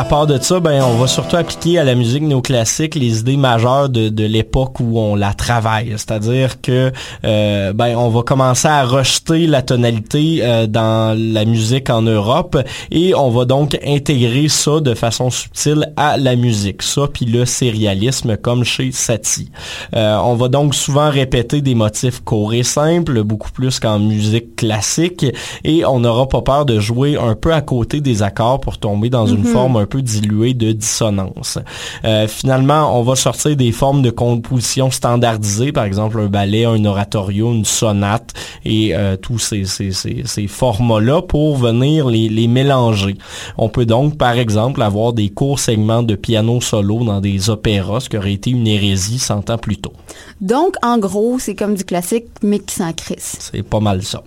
À 0.00 0.04
part 0.04 0.26
de 0.26 0.38
ça, 0.40 0.60
ben 0.60 0.82
on 0.82 0.94
va 0.94 1.06
surtout 1.06 1.36
appliquer 1.36 1.78
à 1.78 1.84
la 1.84 1.94
musique 1.94 2.22
néoclassique 2.22 2.94
les 2.94 3.20
idées 3.20 3.36
majeures 3.36 3.90
de, 3.90 4.08
de 4.08 4.24
l'époque 4.24 4.80
où 4.80 4.98
on 4.98 5.14
la 5.14 5.34
travaille. 5.34 5.90
C'est-à-dire 5.90 6.62
que 6.62 6.90
euh, 7.22 7.74
ben 7.74 7.94
on 7.98 8.08
va 8.08 8.22
commencer 8.22 8.66
à 8.66 8.82
rejeter 8.86 9.46
la 9.46 9.60
tonalité 9.60 10.38
euh, 10.40 10.66
dans 10.66 11.14
la 11.18 11.44
musique 11.44 11.90
en 11.90 12.00
Europe 12.00 12.56
et 12.90 13.14
on 13.14 13.28
va 13.28 13.44
donc 13.44 13.78
intégrer 13.86 14.48
ça 14.48 14.80
de 14.80 14.94
façon 14.94 15.28
subtile 15.28 15.92
à 15.98 16.16
la 16.16 16.34
musique. 16.34 16.80
Ça 16.80 17.02
puis 17.06 17.26
le 17.26 17.44
sérialisme 17.44 18.38
comme 18.38 18.64
chez 18.64 18.92
Satie. 18.92 19.50
Euh, 19.94 20.16
on 20.24 20.34
va 20.34 20.48
donc 20.48 20.74
souvent 20.74 21.10
répéter 21.10 21.60
des 21.60 21.74
motifs 21.74 22.20
courts 22.20 22.54
et 22.54 22.62
simples, 22.62 23.22
beaucoup 23.22 23.50
plus 23.50 23.78
qu'en 23.78 23.98
musique 23.98 24.56
classique 24.56 25.26
et 25.62 25.84
on 25.84 26.00
n'aura 26.00 26.26
pas 26.26 26.40
peur 26.40 26.64
de 26.64 26.80
jouer 26.80 27.18
un 27.18 27.34
peu 27.34 27.52
à 27.52 27.60
côté 27.60 28.00
des 28.00 28.22
accords 28.22 28.60
pour 28.60 28.78
tomber 28.78 29.10
dans 29.10 29.26
une 29.26 29.44
mm-hmm. 29.44 29.52
forme 29.52 29.76
un 29.76 29.89
peu 29.90 30.02
dilué 30.02 30.54
de 30.54 30.72
dissonance. 30.72 31.58
Euh, 32.04 32.26
finalement, 32.28 32.98
on 32.98 33.02
va 33.02 33.16
sortir 33.16 33.56
des 33.56 33.72
formes 33.72 34.02
de 34.02 34.10
composition 34.10 34.90
standardisées, 34.90 35.72
par 35.72 35.84
exemple 35.84 36.20
un 36.20 36.26
ballet, 36.26 36.64
un 36.64 36.84
oratorio, 36.84 37.52
une 37.52 37.64
sonate 37.64 38.32
et 38.64 38.94
euh, 38.94 39.16
tous 39.16 39.38
ces, 39.38 39.64
ces, 39.64 39.92
ces, 39.92 40.22
ces 40.24 40.46
formats-là 40.46 41.22
pour 41.22 41.56
venir 41.56 42.08
les, 42.08 42.28
les 42.28 42.48
mélanger. 42.48 43.16
On 43.58 43.68
peut 43.68 43.86
donc, 43.86 44.16
par 44.16 44.38
exemple, 44.38 44.80
avoir 44.82 45.12
des 45.12 45.28
courts 45.28 45.58
segments 45.58 46.02
de 46.02 46.14
piano 46.14 46.60
solo 46.60 47.04
dans 47.04 47.20
des 47.20 47.50
opéras, 47.50 48.00
ce 48.00 48.08
qui 48.08 48.16
aurait 48.16 48.32
été 48.32 48.50
une 48.50 48.66
hérésie 48.66 49.18
100 49.18 49.50
ans 49.50 49.58
plus 49.58 49.76
tôt. 49.76 49.92
Donc, 50.40 50.74
en 50.82 50.98
gros, 50.98 51.38
c'est 51.38 51.54
comme 51.54 51.74
du 51.74 51.84
classique, 51.84 52.26
mais 52.42 52.60
qui 52.60 52.74
s'en 52.74 52.92
crisse. 52.92 53.36
C'est 53.52 53.62
pas 53.62 53.80
mal 53.80 54.02
ça. 54.02 54.22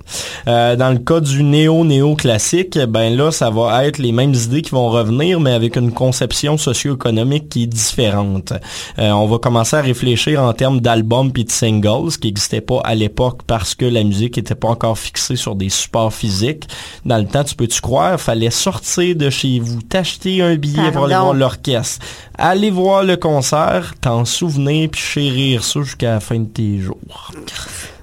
Euh, 0.48 0.76
dans 0.76 0.92
le 0.92 1.00
cas 1.00 1.20
du 1.20 1.44
néo-néo-classique, 1.44 2.78
ben 2.88 3.16
là, 3.16 3.32
ça 3.32 3.50
va 3.50 3.86
être 3.86 3.98
les 3.98 4.12
mêmes 4.12 4.34
idées 4.34 4.62
qui 4.62 4.72
vont 4.72 4.90
revenir, 4.90 5.40
mais 5.40 5.53
avec 5.54 5.76
une 5.76 5.92
conception 5.92 6.58
socio-économique 6.58 7.50
qui 7.50 7.64
est 7.64 7.68
différente. 7.68 8.54
Euh, 9.00 9.12
on 9.12 9.28
va 9.28 9.38
commencer 9.38 9.76
à 9.76 9.82
réfléchir 9.82 10.42
en 10.42 10.54
termes 10.54 10.82
d'albums 10.82 11.32
puis 11.32 11.46
de 11.46 11.52
singles, 11.52 12.18
qui 12.20 12.28
n'existaient 12.28 12.62
pas 12.62 12.82
à 12.84 12.96
l'époque 12.96 13.42
parce 13.48 13.76
que 13.76 13.86
la 13.86 14.04
musique 14.04 14.38
n'était 14.38 14.56
pas 14.56 14.70
encore 14.70 14.98
fixée 14.98 15.36
sur 15.36 15.56
des 15.56 15.70
supports 15.70 16.14
physiques. 16.14 16.68
Dans 17.06 17.18
le 17.18 17.26
temps, 17.26 17.44
tu 17.44 17.56
peux-tu 17.56 17.82
croire, 17.82 18.20
fallait 18.20 18.50
sortir 18.50 19.16
de 19.16 19.30
chez 19.30 19.60
vous, 19.60 19.82
t'acheter 19.82 20.42
un 20.42 20.56
billet 20.56 20.92
pour 20.92 21.06
aller 21.06 21.16
voir 21.16 21.34
l'orchestre, 21.34 22.06
aller 22.38 22.70
voir 22.70 23.04
le 23.04 23.18
concert, 23.18 23.94
t'en 24.02 24.26
souvenir 24.26 24.90
puis 24.90 25.02
chérir 25.02 25.64
ça 25.64 25.82
jusqu'à 25.82 26.12
la 26.16 26.20
fin 26.20 26.40
de 26.40 26.46
tes 26.46 26.80
jours. 26.80 26.98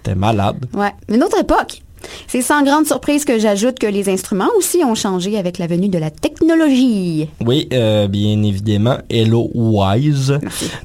T'es 0.02 0.14
malade. 0.14 0.66
Ouais. 0.72 0.92
Une 1.08 1.22
autre 1.22 1.38
époque. 1.38 1.82
C'est 2.26 2.42
sans 2.42 2.62
grande 2.62 2.86
surprise 2.86 3.24
que 3.24 3.38
j'ajoute 3.38 3.78
que 3.78 3.86
les 3.86 4.08
instruments 4.08 4.48
aussi 4.56 4.84
ont 4.84 4.94
changé 4.94 5.36
avec 5.38 5.58
la 5.58 5.66
venue 5.66 5.88
de 5.88 5.98
la 5.98 6.10
technologie. 6.10 7.28
Oui, 7.44 7.68
euh, 7.72 8.08
bien 8.08 8.42
évidemment, 8.42 8.98
Hello 9.08 9.50
Wise. 9.54 10.38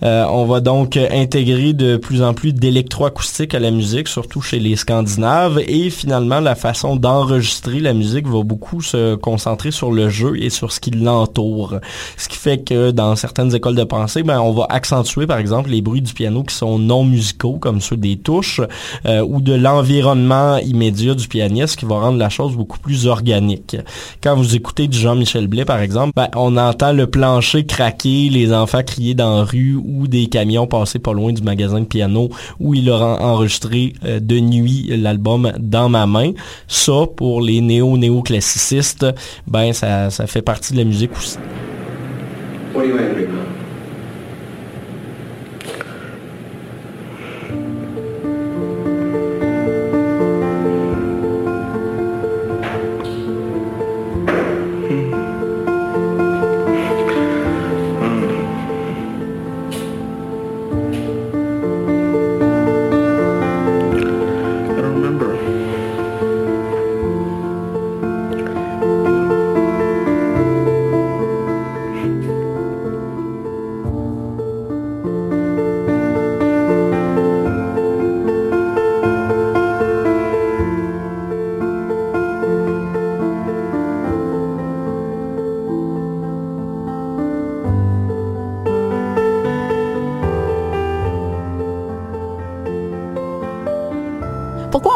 Euh, 0.04 0.26
on 0.30 0.46
va 0.46 0.60
donc 0.60 0.98
intégrer 0.98 1.74
de 1.74 1.98
plus 1.98 2.22
en 2.22 2.34
plus 2.34 2.54
d'électroacoustique 2.54 3.54
à 3.54 3.60
la 3.60 3.72
musique, 3.72 4.08
surtout 4.08 4.42
chez 4.42 4.60
les 4.60 4.76
Scandinaves, 4.76 5.60
et 5.68 5.90
finalement 5.90 6.40
la 6.40 6.56
façon 6.56 6.96
d'enregistrer 6.96 7.80
la 7.80 7.94
musique 7.94 8.28
va 8.28 8.44
beaucoup 8.44 8.82
se 8.82 9.16
concentrer 9.16 9.72
sur 9.72 9.92
le 9.92 10.10
jeu 10.10 10.42
et 10.42 10.50
sur 10.50 10.72
ce 10.72 10.80
qui 10.80 10.92
l'entoure. 10.92 11.76
Ce 12.18 12.28
qui 12.28 12.38
fait 12.38 12.64
que 12.64 12.92
dans 12.92 13.16
certaines 13.16 13.54
écoles 13.56 13.76
de 13.76 13.84
pensée, 13.84 14.24
ben, 14.24 14.40
on 14.40 14.52
va 14.52 14.66
accentuer 14.70 15.28
par 15.28 15.38
exemple 15.38 15.70
les 15.70 15.82
bruits 15.82 16.02
du 16.02 16.14
piano 16.14 16.44
qui 16.44 16.56
sont 16.56 16.80
non 16.80 17.04
musicaux, 17.04 17.58
comme 17.60 17.82
ceux 17.82 17.98
des 17.98 18.18
touches, 18.18 18.62
euh, 19.06 19.22
ou 19.22 19.42
de 19.42 19.54
l'environnement 19.54 20.58
immédiat 20.58 21.05
du 21.14 21.28
pianiste 21.28 21.78
qui 21.78 21.86
va 21.86 22.00
rendre 22.00 22.18
la 22.18 22.30
chose 22.30 22.56
beaucoup 22.56 22.80
plus 22.80 23.06
organique. 23.08 23.78
Quand 24.24 24.36
vous 24.36 24.56
écoutez 24.56 24.88
du 24.88 24.98
Jean-Michel 24.98 25.48
Blais, 25.48 25.66
par 25.66 25.80
exemple, 25.80 26.14
ben, 26.16 26.30
on 26.36 26.58
entend 26.58 26.94
le 26.94 27.08
plancher 27.08 27.66
craquer, 27.66 28.30
les 28.30 28.54
enfants 28.54 28.82
crier 28.84 29.14
dans 29.14 29.38
la 29.38 29.44
rue 29.44 29.76
ou 29.76 30.08
des 30.08 30.28
camions 30.28 30.68
passer 30.68 31.00
pas 31.00 31.14
loin 31.14 31.34
du 31.34 31.42
magasin 31.42 31.82
de 31.82 31.86
piano 31.86 32.30
où 32.60 32.74
il 32.74 32.90
aura 32.90 33.22
enregistré 33.22 33.94
euh, 34.06 34.20
de 34.20 34.40
nuit 34.40 34.88
l'album 34.90 35.52
Dans 35.60 35.90
ma 35.90 36.06
main. 36.06 36.32
Ça, 36.68 37.06
pour 37.16 37.42
les 37.42 37.62
néo-néo-classicistes, 37.62 39.06
ben, 39.48 39.74
ça, 39.74 40.10
fait 40.10 40.42
partie 40.42 40.74
de 40.74 40.80
la 40.80 40.86
musique 40.86 41.12
aussi. 41.18 41.38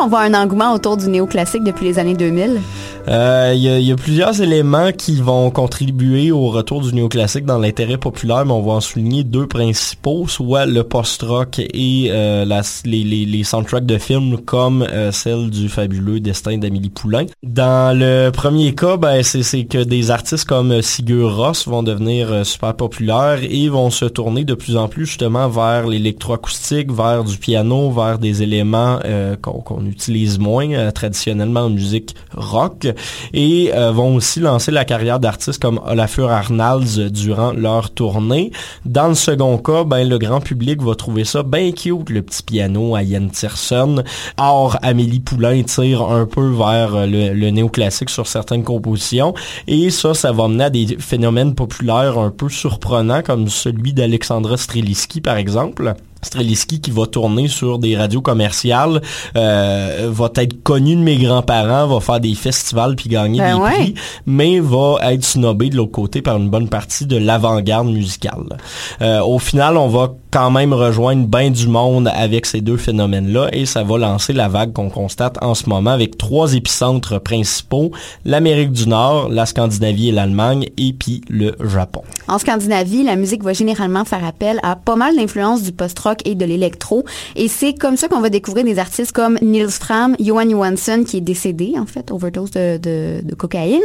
On 0.09 0.17
voit 0.17 0.21
un 0.21 0.33
engouement 0.33 0.73
autour 0.73 0.97
du 0.97 1.07
néoclassique 1.07 1.63
depuis 1.63 1.85
les 1.85 1.99
années 1.99 2.15
2000? 2.15 2.61
Euh, 3.09 3.53
Il 3.55 3.61
y, 3.61 3.69
a, 3.69 3.79
y 3.79 3.91
a 3.91 3.95
plusieurs 3.95 4.39
éléments 4.41 4.91
qui 4.91 5.19
vont 5.21 5.49
contribuer 5.49 6.31
au 6.31 6.49
retour 6.49 6.81
du 6.81 6.93
néoclassique 6.93 7.45
dans 7.45 7.57
l'intérêt 7.57 7.97
populaire, 7.97 8.45
mais 8.45 8.51
on 8.51 8.61
va 8.61 8.73
en 8.73 8.81
souligner 8.81 9.23
deux 9.23 9.47
principaux, 9.47 10.27
soit 10.27 10.67
le 10.67 10.83
post-rock 10.83 11.59
et 11.59 12.09
euh, 12.11 12.45
les, 12.85 13.43
soundtracks 13.43 13.85
de 13.85 13.97
films 13.97 14.37
comme 14.37 14.83
euh, 14.83 15.11
celle 15.11 15.49
du 15.49 15.69
fabuleux 15.69 16.19
Destin 16.19 16.57
d'Amélie 16.59 16.89
Poulain. 16.89 17.25
Dans 17.41 17.97
le 17.97 18.29
premier 18.29 18.75
cas, 18.75 18.97
ben, 18.97 19.23
c'est 19.23 19.63
que 19.65 19.83
des 19.83 20.11
artistes 20.11 20.45
comme 20.45 20.71
euh, 20.71 20.81
Sigur 20.81 21.35
Rós 21.35 21.67
vont 21.67 21.81
devenir 21.81 22.31
euh, 22.31 22.43
super 22.43 22.75
populaires 22.75 23.39
et 23.41 23.69
vont 23.69 23.89
se 23.89 24.05
tourner 24.05 24.43
de 24.43 24.53
plus 24.53 24.77
en 24.77 24.87
plus 24.87 25.07
justement 25.07 25.49
vers 25.49 25.87
l'électroacoustique, 25.87 26.91
vers 26.91 27.23
du 27.23 27.37
piano, 27.37 27.89
vers 27.89 28.19
des 28.19 28.43
éléments 28.43 28.99
euh, 29.05 29.35
qu'on 29.35 29.85
utilise 29.85 30.37
moins 30.37 30.71
euh, 30.71 30.91
traditionnellement 30.91 31.61
en 31.61 31.69
musique 31.69 32.13
rock 32.35 32.87
et 33.33 33.71
euh, 33.73 33.91
vont 33.91 34.15
aussi 34.15 34.39
lancer 34.39 34.71
la 34.71 34.85
carrière 34.85 35.19
d'artistes 35.19 35.61
comme 35.61 35.79
Olafur 35.85 36.31
Arnalds 36.31 37.09
durant 37.09 37.51
leur 37.51 37.91
tournée. 37.91 38.51
Dans 38.85 39.07
le 39.07 39.15
second 39.15 39.57
cas, 39.57 39.83
ben, 39.83 40.07
le 40.07 40.17
grand 40.17 40.41
public 40.41 40.81
va 40.81 40.95
trouver 40.95 41.23
ça 41.23 41.43
bien 41.43 41.71
cute, 41.71 42.09
le 42.09 42.21
petit 42.21 42.43
piano 42.43 42.95
à 42.95 43.03
Ian 43.03 43.27
Tiersen. 43.29 44.03
Or, 44.37 44.77
Amélie 44.81 45.19
Poulain 45.19 45.63
tire 45.63 46.03
un 46.03 46.25
peu 46.25 46.49
vers 46.49 47.07
le, 47.07 47.33
le 47.33 47.49
néoclassique 47.49 48.09
sur 48.09 48.27
certaines 48.27 48.63
compositions 48.63 49.33
et 49.67 49.89
ça, 49.89 50.13
ça 50.13 50.31
va 50.31 50.47
mener 50.47 50.65
à 50.65 50.69
des 50.69 50.97
phénomènes 50.99 51.55
populaires 51.55 52.17
un 52.17 52.31
peu 52.31 52.49
surprenants 52.49 53.21
comme 53.21 53.47
celui 53.47 53.93
d'Alexandra 53.93 54.57
Streliski 54.57 55.21
par 55.21 55.37
exemple. 55.37 55.95
Streliski 56.21 56.81
qui 56.81 56.91
va 56.91 57.05
tourner 57.05 57.47
sur 57.47 57.79
des 57.79 57.97
radios 57.97 58.21
commerciales, 58.21 59.01
euh, 59.35 60.09
va 60.11 60.29
être 60.35 60.61
connu 60.63 60.95
de 60.95 61.01
mes 61.01 61.17
grands-parents, 61.17 61.87
va 61.87 61.99
faire 61.99 62.19
des 62.19 62.35
festivals 62.35 62.95
puis 62.95 63.09
gagner 63.09 63.39
Ben 63.39 63.55
des 63.55 63.61
ouais. 63.61 63.71
prix, 63.71 63.93
mais 64.25 64.59
va 64.59 64.97
être 65.11 65.23
snobé 65.23 65.69
de 65.69 65.77
l'autre 65.77 65.91
côté 65.91 66.21
par 66.21 66.37
une 66.37 66.49
bonne 66.49 66.69
partie 66.69 67.05
de 67.05 67.17
l'avant-garde 67.17 67.87
musicale. 67.87 68.57
Euh, 69.01 69.21
au 69.21 69.39
final, 69.39 69.77
on 69.77 69.87
va 69.87 70.13
quand 70.31 70.51
même 70.51 70.73
rejoindre 70.73 71.25
bien 71.25 71.49
du 71.49 71.67
monde 71.67 72.09
avec 72.13 72.45
ces 72.45 72.61
deux 72.61 72.77
phénomènes-là 72.77 73.49
et 73.51 73.65
ça 73.65 73.83
va 73.83 73.97
lancer 73.97 74.33
la 74.33 74.47
vague 74.47 74.73
qu'on 74.73 74.89
constate 74.89 75.37
en 75.41 75.55
ce 75.55 75.67
moment 75.67 75.91
avec 75.91 76.17
trois 76.17 76.53
épicentres 76.53 77.19
principaux, 77.19 77.91
l'Amérique 78.25 78.71
du 78.71 78.87
Nord, 78.87 79.29
la 79.29 79.45
Scandinavie 79.45 80.09
et 80.09 80.11
l'Allemagne 80.11 80.67
et 80.77 80.93
puis 80.93 81.21
le 81.29 81.55
Japon. 81.63 82.03
En 82.27 82.37
Scandinavie, 82.37 83.03
la 83.03 83.15
musique 83.15 83.43
va 83.43 83.53
généralement 83.53 84.05
faire 84.05 84.23
appel 84.23 84.59
à 84.61 84.75
pas 84.75 84.95
mal 84.95 85.15
d'influences 85.15 85.63
du 85.63 85.71
post-rock 85.71 86.08
et 86.25 86.35
de 86.35 86.45
l'électro. 86.45 87.03
Et 87.35 87.47
c'est 87.47 87.73
comme 87.73 87.97
ça 87.97 88.07
qu'on 88.07 88.21
va 88.21 88.29
découvrir 88.29 88.65
des 88.65 88.79
artistes 88.79 89.11
comme 89.11 89.37
Nils 89.41 89.69
Fram, 89.69 90.15
Johan 90.19 90.49
Johansson, 90.49 91.03
qui 91.05 91.17
est 91.17 91.21
décédé, 91.21 91.73
en 91.77 91.85
fait, 91.85 92.11
overdose 92.11 92.51
de, 92.51 92.77
de, 92.77 93.35
cocaïne, 93.35 93.81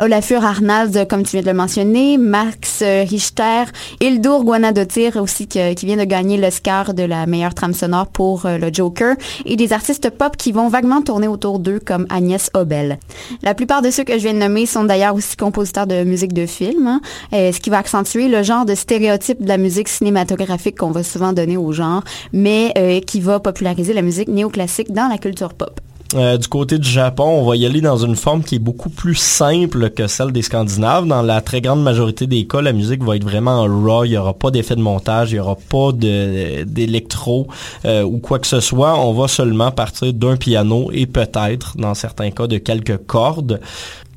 Olafur 0.00 0.44
Arnalds, 0.44 1.06
comme 1.08 1.22
tu 1.22 1.32
viens 1.32 1.42
de 1.42 1.46
le 1.46 1.54
mentionner, 1.54 2.18
Max 2.18 2.82
Richter, 2.82 3.64
Hildur 4.00 4.44
Guanadotir 4.44 5.16
aussi, 5.16 5.46
qui 5.46 5.86
vient 5.86 5.96
de 5.96 6.04
gagner 6.04 6.36
l'Oscar 6.36 6.94
de 6.94 7.02
la 7.02 7.26
meilleure 7.26 7.54
trame 7.54 7.74
sonore 7.74 8.08
pour 8.08 8.46
euh, 8.46 8.58
le 8.58 8.70
Joker, 8.72 9.16
et 9.44 9.56
des 9.56 9.72
artistes 9.72 10.10
pop 10.10 10.36
qui 10.36 10.52
vont 10.52 10.68
vaguement 10.68 11.02
tourner 11.02 11.28
autour 11.28 11.58
d'eux, 11.58 11.80
comme 11.84 12.06
Agnès 12.10 12.50
Obel. 12.54 12.98
La 13.42 13.54
plupart 13.54 13.82
de 13.82 13.90
ceux 13.90 14.04
que 14.04 14.14
je 14.14 14.24
viens 14.24 14.34
de 14.34 14.38
nommer 14.38 14.66
sont 14.66 14.84
d'ailleurs 14.84 15.14
aussi 15.14 15.36
compositeurs 15.36 15.86
de 15.86 16.04
musique 16.04 16.32
de 16.32 16.46
film, 16.46 16.86
hein, 16.86 17.00
euh, 17.32 17.52
ce 17.52 17.60
qui 17.60 17.70
va 17.70 17.78
accentuer 17.78 18.28
le 18.28 18.42
genre 18.42 18.64
de 18.64 18.74
stéréotype 18.74 19.42
de 19.42 19.48
la 19.48 19.58
musique 19.58 19.88
cinématographique 19.88 20.78
qu'on 20.78 20.90
va 20.90 21.02
souvent 21.02 21.32
donner 21.32 21.56
genre, 21.72 22.02
mais 22.32 22.72
euh, 22.78 23.00
qui 23.00 23.20
va 23.20 23.40
populariser 23.40 23.92
la 23.92 24.02
musique 24.02 24.28
néoclassique 24.28 24.92
dans 24.92 25.08
la 25.08 25.18
culture 25.18 25.54
pop. 25.54 25.80
Euh, 26.14 26.38
du 26.38 26.46
côté 26.46 26.78
du 26.78 26.88
Japon, 26.88 27.24
on 27.24 27.44
va 27.44 27.56
y 27.56 27.66
aller 27.66 27.80
dans 27.80 27.96
une 27.96 28.14
forme 28.14 28.44
qui 28.44 28.56
est 28.56 28.60
beaucoup 28.60 28.90
plus 28.90 29.16
simple 29.16 29.90
que 29.90 30.06
celle 30.06 30.30
des 30.30 30.42
Scandinaves. 30.42 31.06
Dans 31.06 31.22
la 31.22 31.40
très 31.40 31.60
grande 31.60 31.82
majorité 31.82 32.28
des 32.28 32.46
cas, 32.46 32.60
la 32.62 32.72
musique 32.72 33.02
va 33.02 33.16
être 33.16 33.24
vraiment 33.24 33.64
raw. 33.64 34.04
Il 34.04 34.10
n'y 34.10 34.16
aura 34.16 34.32
pas 34.32 34.52
d'effet 34.52 34.76
de 34.76 34.82
montage, 34.82 35.32
il 35.32 35.34
n'y 35.34 35.40
aura 35.40 35.56
pas 35.56 35.90
d'électro 35.92 37.48
euh, 37.84 38.02
ou 38.04 38.18
quoi 38.18 38.38
que 38.38 38.46
ce 38.46 38.60
soit. 38.60 38.96
On 38.98 39.14
va 39.14 39.26
seulement 39.26 39.72
partir 39.72 40.12
d'un 40.12 40.36
piano 40.36 40.90
et 40.92 41.06
peut-être, 41.06 41.76
dans 41.76 41.94
certains 41.94 42.30
cas, 42.30 42.46
de 42.46 42.58
quelques 42.58 42.98
cordes. 43.06 43.60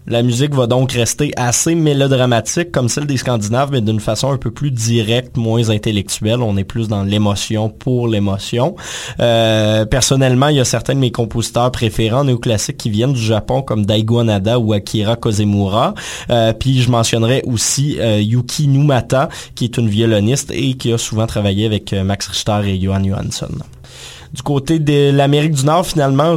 La 0.08 0.24
musique 0.24 0.56
va 0.56 0.66
donc 0.66 0.94
rester 0.94 1.32
assez 1.36 1.76
mélodramatique 1.76 2.72
comme 2.72 2.90
celle 2.90 3.06
des 3.06 3.18
Scandinaves, 3.18 3.70
mais 3.72 3.82
d'une 3.82 4.00
façon 4.00 4.32
un 4.32 4.38
peu 4.38 4.50
plus 4.50 4.72
directe, 4.72 5.38
moins 5.38 5.70
intellectuelle. 5.70 6.42
On 6.42 6.58
est 6.58 6.64
plus 6.64 6.88
dans 6.88 7.04
l'émotion 7.04 7.70
pour 7.70 8.08
l'émotion. 8.08 8.76
Euh, 9.20 9.86
personnellement, 9.86 10.48
il 10.48 10.56
y 10.56 10.60
a 10.60 10.66
certains 10.66 10.96
de 10.96 11.00
mes 11.00 11.12
compositeurs 11.12 11.72
préférés 11.72 12.24
néoclassiques 12.24 12.78
qui 12.78 12.90
viennent 12.90 13.14
du 13.14 13.22
Japon, 13.22 13.62
comme 13.62 13.86
Daigo 13.86 14.20
Anada 14.20 14.58
ou 14.58 14.74
Akira 14.74 15.16
Kozemura. 15.16 15.94
Euh, 16.32 16.54
puis 16.54 16.82
je 16.82 16.90
mentionnerai 16.90 17.44
aussi 17.46 17.98
euh, 18.00 18.20
Yuki 18.20 18.68
Numata, 18.68 19.30
qui 19.54 19.66
est 19.66 19.78
une 19.78 19.90
violoniste 19.90 20.50
et 20.52 20.74
qui 20.74 20.92
a 20.92 20.98
souvent 20.98 21.28
travaillé 21.28 21.66
avec 21.66 21.94
Max 21.94 22.28
Richter 22.28 22.62
et 22.66 22.82
Johan 22.82 23.04
Johansson. 23.04 23.50
Du 24.34 24.42
côté 24.44 24.80
de 24.80 25.12
l'Amérique 25.12 25.54
du 25.54 25.66
Nord, 25.66 25.86
finalement, 25.86 26.36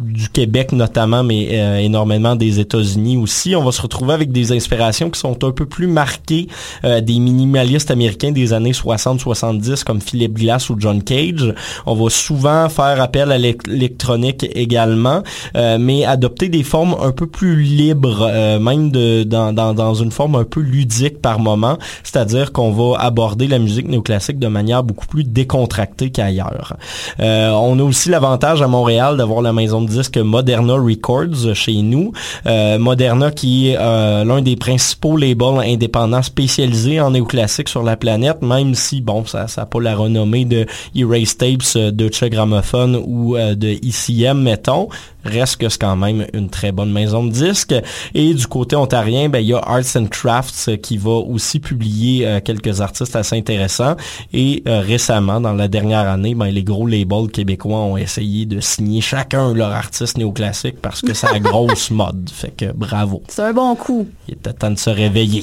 du 0.00 0.30
Québec 0.30 0.72
notamment, 0.72 1.22
mais 1.22 1.48
euh, 1.52 1.78
énormément 1.78 2.34
des 2.34 2.58
États-Unis 2.58 3.18
aussi. 3.18 3.54
On 3.54 3.62
va 3.62 3.70
se 3.70 3.82
retrouver 3.82 4.14
avec 4.14 4.32
des 4.32 4.52
inspirations 4.52 5.10
qui 5.10 5.20
sont 5.20 5.44
un 5.44 5.50
peu 5.50 5.66
plus 5.66 5.86
marquées 5.86 6.48
euh, 6.84 7.00
des 7.02 7.18
minimalistes 7.18 7.90
américains 7.90 8.32
des 8.32 8.52
années 8.54 8.72
60-70 8.72 9.84
comme 9.84 10.00
Philip 10.00 10.32
Glass 10.32 10.70
ou 10.70 10.76
John 10.78 11.02
Cage. 11.02 11.54
On 11.84 11.94
va 11.94 12.08
souvent 12.08 12.68
faire 12.70 13.00
appel 13.00 13.30
à 13.30 13.36
l'électronique 13.36 14.46
également, 14.54 15.22
euh, 15.56 15.76
mais 15.78 16.06
adopter 16.06 16.48
des 16.48 16.62
formes 16.62 16.96
un 17.02 17.12
peu 17.12 17.26
plus 17.26 17.60
libres, 17.60 18.30
même 18.58 18.90
de, 18.90 19.22
dans, 19.24 19.52
dans, 19.52 19.74
dans, 19.74 19.94
une 19.94 20.12
forme 20.12 20.36
un 20.36 20.44
peu 20.44 20.60
ludique 20.60 21.20
par 21.20 21.40
moment, 21.40 21.76
c'est-à-dire 22.02 22.52
qu'on 22.52 22.70
va 22.70 22.98
aborder 23.00 23.48
la 23.48 23.58
musique 23.58 23.88
néoclassique 23.88 24.38
de 24.38 24.46
manière 24.46 24.82
beaucoup 24.82 25.06
plus 25.06 25.24
décontractée 25.24 26.10
qu'ailleurs. 26.10 26.76
on 27.18 27.78
a 27.78 27.82
aussi 27.82 28.08
l'avantage 28.08 28.62
à 28.62 28.66
Montréal 28.66 29.16
d'avoir 29.16 29.42
la 29.42 29.52
maison 29.52 29.82
de 29.82 29.89
disque 29.90 30.16
Moderna 30.16 30.74
Records 30.74 31.54
chez 31.54 31.82
nous. 31.82 32.12
Euh, 32.46 32.78
Moderna 32.78 33.30
qui 33.30 33.70
est 33.70 33.76
euh, 33.78 34.24
l'un 34.24 34.40
des 34.40 34.56
principaux 34.56 35.16
labels 35.16 35.60
indépendants 35.64 36.22
spécialisés 36.22 37.00
en 37.00 37.10
néoclassique 37.10 37.68
sur 37.68 37.82
la 37.82 37.96
planète, 37.96 38.42
même 38.42 38.74
si, 38.74 39.00
bon, 39.00 39.24
ça 39.26 39.46
n'a 39.56 39.66
pas 39.66 39.80
la 39.80 39.94
renommée 39.94 40.44
de 40.44 40.66
Erase 40.94 41.36
Tapes, 41.36 41.76
de 41.76 42.10
Che 42.12 42.24
Gramophone 42.24 43.00
ou 43.04 43.36
euh, 43.36 43.54
de 43.54 43.68
ICM, 43.68 44.40
mettons 44.40 44.88
reste 45.24 45.56
que 45.56 45.68
c'est 45.68 45.80
quand 45.80 45.96
même 45.96 46.26
une 46.32 46.48
très 46.48 46.72
bonne 46.72 46.92
maison 46.92 47.24
de 47.24 47.30
disques. 47.30 47.74
Et 48.14 48.34
du 48.34 48.46
côté 48.46 48.76
ontarien, 48.76 49.28
ben, 49.28 49.38
il 49.38 49.48
y 49.48 49.54
a 49.54 49.58
Arts 49.58 49.96
and 49.96 50.06
Crafts 50.06 50.80
qui 50.80 50.98
va 50.98 51.10
aussi 51.10 51.60
publier 51.60 52.40
quelques 52.44 52.80
artistes 52.80 53.16
assez 53.16 53.36
intéressants. 53.36 53.96
Et 54.32 54.62
récemment, 54.66 55.40
dans 55.40 55.52
la 55.52 55.68
dernière 55.68 56.08
année, 56.08 56.34
ben, 56.34 56.46
les 56.46 56.62
gros 56.62 56.86
labels 56.86 57.28
québécois 57.32 57.78
ont 57.78 57.96
essayé 57.96 58.46
de 58.46 58.60
signer 58.60 59.00
chacun 59.00 59.54
leur 59.54 59.72
artiste 59.72 60.18
néoclassique 60.18 60.80
parce 60.80 61.00
que 61.00 61.14
c'est 61.14 61.30
la 61.32 61.38
grosse 61.50 61.90
mode. 61.90 62.30
Fait 62.32 62.50
que 62.50 62.72
bravo. 62.72 63.22
C'est 63.28 63.42
un 63.42 63.52
bon 63.52 63.74
coup. 63.74 64.08
Il 64.28 64.34
était 64.34 64.52
temps 64.52 64.70
de 64.70 64.78
se 64.78 64.90
réveiller. 64.90 65.42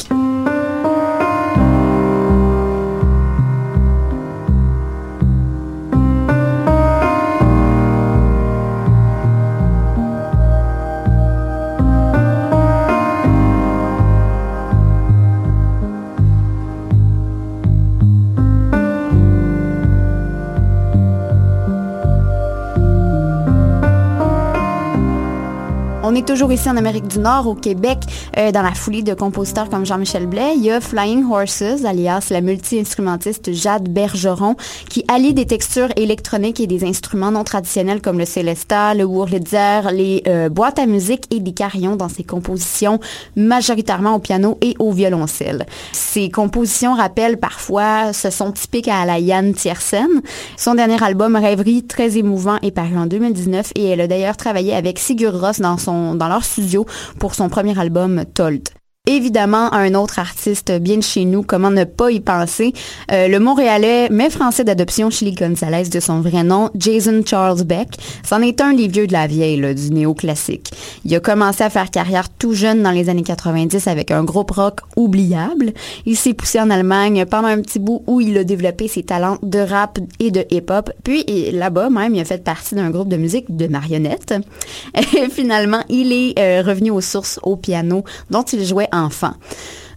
Est 26.17 26.27
toujours 26.27 26.51
ici 26.51 26.67
en 26.67 26.77
Amérique 26.77 27.08
du 27.08 27.19
Nord, 27.19 27.45
au 27.45 27.53
Québec, 27.53 27.99
euh, 28.38 28.51
dans 28.51 28.63
la 28.63 28.73
foulée 28.73 29.03
de 29.03 29.13
compositeurs 29.13 29.69
comme 29.69 29.86
Jean-Michel 29.86 30.25
Blais. 30.25 30.53
Il 30.56 30.63
y 30.63 30.71
a 30.71 30.82
Flying 30.82 31.23
Horses, 31.32 31.86
alias 31.86 32.27
la 32.32 32.41
multi-instrumentiste 32.41 33.53
Jade 33.53 33.88
Bergeron, 33.89 34.56
qui 34.89 35.06
allie 35.08 35.36
des 35.36 35.45
textures 35.45 35.89
électroniques 35.95 36.60
et 36.60 36.65
des 36.65 36.84
instruments 36.86 37.30
non 37.30 37.43
traditionnels 37.43 38.01
comme 38.01 38.17
le 38.17 38.25
Célesta, 38.25 38.95
le 38.95 39.03
Wurlitzer, 39.03 39.91
les 39.93 40.23
euh, 40.27 40.49
boîtes 40.49 40.80
à 40.80 40.88
musique 40.88 41.25
et 41.30 41.39
des 41.39 41.51
carillons 41.51 41.95
dans 41.95 42.10
ses 42.10 42.23
compositions, 42.23 42.99
majoritairement 43.36 44.15
au 44.15 44.19
piano 44.19 44.58
et 44.62 44.73
au 44.80 44.91
violoncelle. 44.91 45.67
Ses 45.91 46.32
compositions 46.32 46.95
rappellent 46.95 47.38
parfois 47.38 48.12
ce 48.12 48.32
son 48.32 48.51
typique 48.51 48.88
à 48.88 49.06
la 49.06 49.19
Yann 49.19 49.53
Tiersen. 49.53 50.21
Son 50.58 50.73
dernier 50.73 51.03
album, 51.03 51.36
Rêverie, 51.36 51.84
très 51.84 52.17
émouvant, 52.17 52.58
est 52.63 52.71
paru 52.71 52.97
en 52.97 53.06
2019 53.06 53.73
et 53.75 53.89
elle 53.89 54.01
a 54.01 54.08
d'ailleurs 54.08 54.38
travaillé 54.38 54.73
avec 54.73 54.97
Sigur 54.97 55.39
Ross 55.39 55.60
dans 55.60 55.77
son 55.77 56.07
dans 56.15 56.28
leur 56.28 56.43
studio 56.43 56.86
pour 57.20 57.36
son 57.36 57.50
premier 57.50 57.78
album 57.80 58.26
Tolt 58.34 58.74
évidemment 59.08 59.74
un 59.74 59.96
autre 59.96 60.20
artiste 60.20 60.72
bien 60.80 60.98
de 60.98 61.04
chez 61.04 61.26
nous, 61.26 61.41
comment 61.41 61.72
ne 61.72 61.86
pas 61.86 62.12
y 62.12 62.20
penser, 62.20 62.74
euh, 63.12 63.28
le 63.28 63.39
Montréalais, 63.39 64.10
mais 64.12 64.30
français 64.30 64.63
d'adoption 64.63 65.10
Chili 65.10 65.34
Gonzalez 65.34 65.89
de 65.89 66.00
son 66.00 66.22
vrai 66.22 66.43
nom, 66.43 66.70
Jason 66.76 67.24
Charles 67.26 67.63
Beck. 67.63 67.98
C'en 68.24 68.41
est 68.41 68.62
un 68.62 68.74
des 68.74 68.88
vieux 68.88 69.08
de 69.08 69.13
la 69.13 69.26
vieille, 69.26 69.58
là, 69.58 69.74
du 69.74 69.89
néo-classique. 69.91 70.72
Il 71.06 71.15
a 71.15 71.20
commencé 71.20 71.63
à 71.63 71.70
faire 71.70 71.89
carrière 71.89 72.30
tout 72.30 72.54
jeune 72.54 72.84
dans 72.84 72.91
les 72.91 73.10
années 73.10 73.24
90 73.24 73.88
avec 73.88 74.12
un 74.12 74.24
groupe 74.24 74.52
rock 74.52 74.82
oubliable. 74.96 75.74
Il 76.06 76.17
s'est 76.17 76.34
poussé 76.34 76.60
en 76.60 76.70
Allemagne 76.70 77.26
pendant 77.26 77.48
un 77.48 77.62
petit 77.62 77.80
bout 77.80 78.04
où 78.08 78.22
il 78.22 78.38
a 78.38 78.43
développé 78.43 78.88
ses 78.88 79.04
talents 79.04 79.38
de 79.41 79.60
rap 79.60 80.00
et 80.20 80.32
de 80.32 80.46
hip-hop. 80.52 80.91
Puis 81.04 81.24
là-bas 81.52 81.89
même, 81.89 82.13
il 82.13 82.20
a 82.20 82.26
fait 82.26 82.43
partie 82.43 82.76
d'un 82.76 82.89
groupe 82.89 83.08
de 83.08 83.17
musique 83.17 83.56
de 83.56 83.67
marionnettes. 83.67 84.34
Et 84.96 85.30
finalement, 85.30 85.82
il 85.89 86.12
est 86.12 86.39
euh, 86.39 86.62
revenu 86.62 86.91
aux 86.91 87.02
sources 87.02 87.39
au 87.43 87.56
piano 87.56 88.04
dont 88.30 88.43
il 88.43 88.65
jouait 88.65 88.89
enfant. 89.06 89.38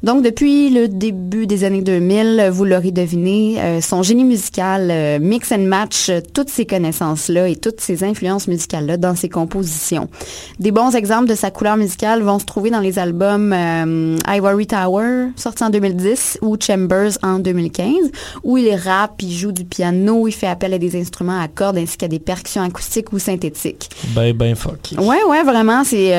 Donc, 0.02 0.22
depuis 0.24 0.70
le 0.70 0.88
début 0.88 1.46
des 1.46 1.64
années 1.64 1.82
2000, 1.82 2.48
vous 2.50 2.64
l'aurez 2.64 2.90
deviné, 2.90 3.60
euh, 3.60 3.80
son 3.82 4.02
génie 4.02 4.24
musical 4.24 4.88
euh, 4.90 5.18
mix 5.20 5.52
and 5.52 5.58
match 5.58 6.08
euh, 6.08 6.20
toutes 6.32 6.48
ces 6.48 6.64
connaissances-là 6.64 7.48
et 7.48 7.56
toutes 7.56 7.82
ces 7.82 8.02
influences 8.02 8.48
musicales-là 8.48 8.96
dans 8.96 9.14
ses 9.14 9.28
compositions. 9.28 10.08
Des 10.58 10.70
bons 10.70 10.94
exemples 10.94 11.28
de 11.28 11.34
sa 11.34 11.50
couleur 11.50 11.76
musicale 11.76 12.22
vont 12.22 12.38
se 12.38 12.46
trouver 12.46 12.70
dans 12.70 12.80
les 12.80 12.98
albums 12.98 13.54
Ivory 14.26 14.66
Tower, 14.66 15.28
sorti 15.36 15.64
en 15.64 15.70
2010, 15.70 16.38
ou 16.40 16.56
Chambers 16.58 17.12
en 17.22 17.38
2015, 17.38 18.10
où 18.42 18.56
il 18.56 18.74
rappe, 18.74 19.20
il 19.22 19.32
joue 19.32 19.52
du 19.52 19.66
piano, 19.66 20.26
il 20.26 20.32
fait 20.32 20.46
appel 20.46 20.72
à 20.72 20.78
des 20.78 20.98
instruments 20.98 21.40
à 21.40 21.48
cordes 21.48 21.76
ainsi 21.76 21.98
qu'à 21.98 22.08
des 22.08 22.18
percussions 22.18 22.62
acoustiques 22.62 23.12
ou 23.12 23.18
synthétiques. 23.18 23.90
Ben, 24.14 24.32
ben, 24.32 24.54
fuck. 24.54 24.94
Ouais, 24.98 25.22
ouais, 25.28 25.42
vraiment, 25.42 25.84
c'est 25.84 26.10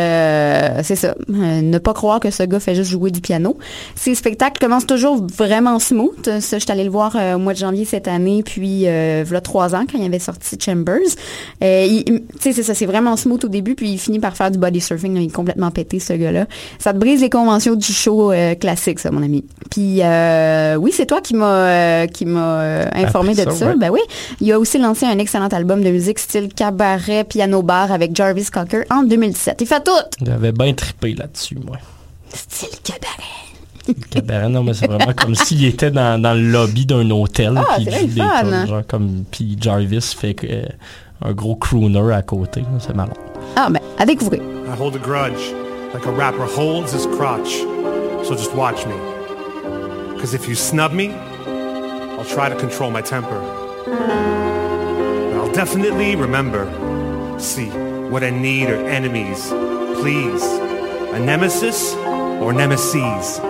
c'est 0.83 0.95
ça. 0.95 1.15
ne 1.29 1.77
pas 1.79 1.93
croire 1.93 2.19
que 2.19 2.29
ce 2.29 2.43
gars 2.43 2.59
fait 2.59 2.75
juste 2.75 2.91
jouer 2.91 3.09
du 3.09 3.21
piano. 3.21 3.57
Ces 3.95 4.15
spectacles 4.15 4.59
commencent 4.59 4.87
toujours 4.87 5.25
vraiment 5.25 5.79
smooth. 5.79 6.39
Ça, 6.39 6.57
je 6.57 6.63
suis 6.63 6.71
allée 6.71 6.83
le 6.83 6.89
voir 6.89 7.15
euh, 7.15 7.35
au 7.35 7.39
mois 7.39 7.53
de 7.53 7.57
janvier 7.57 7.85
cette 7.85 8.07
année, 8.07 8.43
puis 8.43 8.87
euh, 8.87 9.23
voilà 9.25 9.41
trois 9.41 9.75
ans 9.75 9.85
quand 9.89 9.97
il 9.97 10.05
avait 10.05 10.19
sorti 10.19 10.57
Chambers. 10.59 10.99
Euh, 11.63 11.87
tu 12.05 12.21
sais, 12.39 12.53
c'est 12.53 12.63
ça, 12.63 12.73
c'est 12.73 12.85
vraiment 12.85 13.15
smooth 13.17 13.45
au 13.45 13.47
début, 13.47 13.75
puis 13.75 13.91
il 13.91 13.97
finit 13.97 14.19
par 14.19 14.35
faire 14.35 14.51
du 14.51 14.57
body 14.57 14.81
surfing. 14.81 15.15
il 15.15 15.25
est 15.25 15.33
complètement 15.33 15.71
pété, 15.71 15.99
ce 15.99 16.13
gars-là. 16.13 16.45
Ça 16.79 16.93
te 16.93 16.97
brise 16.97 17.21
les 17.21 17.29
conventions 17.29 17.75
du 17.75 17.93
show 17.93 18.31
classique, 18.59 18.99
ça, 18.99 19.11
mon 19.11 19.23
ami. 19.23 19.43
Puis 19.69 20.01
oui, 20.77 20.91
c'est 20.93 21.05
toi 21.05 21.21
qui 21.21 21.35
m'a 21.35 22.07
qui 22.07 22.25
m'a 22.25 22.85
informé 22.93 23.35
de 23.35 23.49
ça. 23.49 23.75
Ben 23.75 23.89
oui, 23.89 23.99
il 24.39 24.51
a 24.51 24.59
aussi 24.59 24.77
lancé 24.77 25.05
un 25.05 25.17
excellent 25.17 25.47
album 25.47 25.83
de 25.83 25.89
musique 25.89 26.19
style 26.19 26.53
cabaret, 26.53 27.23
piano 27.23 27.61
bar 27.61 27.91
avec 27.91 28.15
Jarvis 28.15 28.49
Cocker 28.51 28.83
en 28.89 29.03
2017. 29.03 29.57
Il 29.61 29.67
fait 29.67 29.83
tout. 29.83 29.91
J'avais 30.25 30.51
bien 30.51 30.73
trippé 30.73 31.13
là-dessus, 31.13 31.57
moi. 31.63 31.77
Style 32.33 32.79
cabaret. 32.83 33.50
Cabaret, 34.09 34.49
non, 34.49 34.63
mais 34.63 34.73
c'est 34.73 34.87
vraiment 34.87 35.13
comme 35.13 35.35
s'il 35.35 35.65
était 35.65 35.91
dans, 35.91 36.21
dans, 36.21 36.33
le 36.33 36.49
lobby 36.49 36.85
d'un 36.85 37.09
hôtel. 37.09 37.53
Ah, 37.57 37.77
c'est 37.77 38.05
des 38.05 38.21
fun. 38.21 38.65
genre 38.65 38.83
comme, 38.87 39.23
puis 39.29 39.57
Jarvis 39.59 40.15
fait 40.17 40.35
euh, 40.43 40.65
un 41.23 41.31
gros 41.33 41.55
crooner 41.55 42.13
à 42.13 42.21
côté. 42.21 42.63
C'est 42.79 42.95
malin. 42.95 43.13
Ah, 43.55 43.69
ben, 43.69 43.81
à 43.97 44.05
découvrir. 44.05 44.41
I 44.41 44.75
hold 44.79 44.95
a 44.95 44.99
grudge, 44.99 45.53
like 45.93 46.05
a 46.05 46.11
rapper 46.11 46.45
holds 46.45 46.93
his 46.93 47.05
crotch. 47.17 47.61
So 48.23 48.35
just 48.35 48.53
watch 48.55 48.85
me. 48.85 48.95
Because 50.13 50.33
if 50.33 50.47
you 50.47 50.55
snub 50.55 50.93
me, 50.93 51.11
I'll 52.17 52.25
try 52.25 52.49
to 52.49 52.55
control 52.55 52.91
my 52.91 53.01
temper. 53.01 53.41
But 53.85 55.35
I'll 55.35 55.51
definitely 55.51 56.15
remember. 56.15 56.67
See, 57.39 57.69
what 58.11 58.23
I 58.23 58.29
need 58.29 58.69
are 58.69 58.87
enemies. 58.87 59.49
Please. 59.99 60.43
A 61.13 61.19
nemesis 61.19 61.95
or 62.41 62.53
nemesis? 62.53 63.41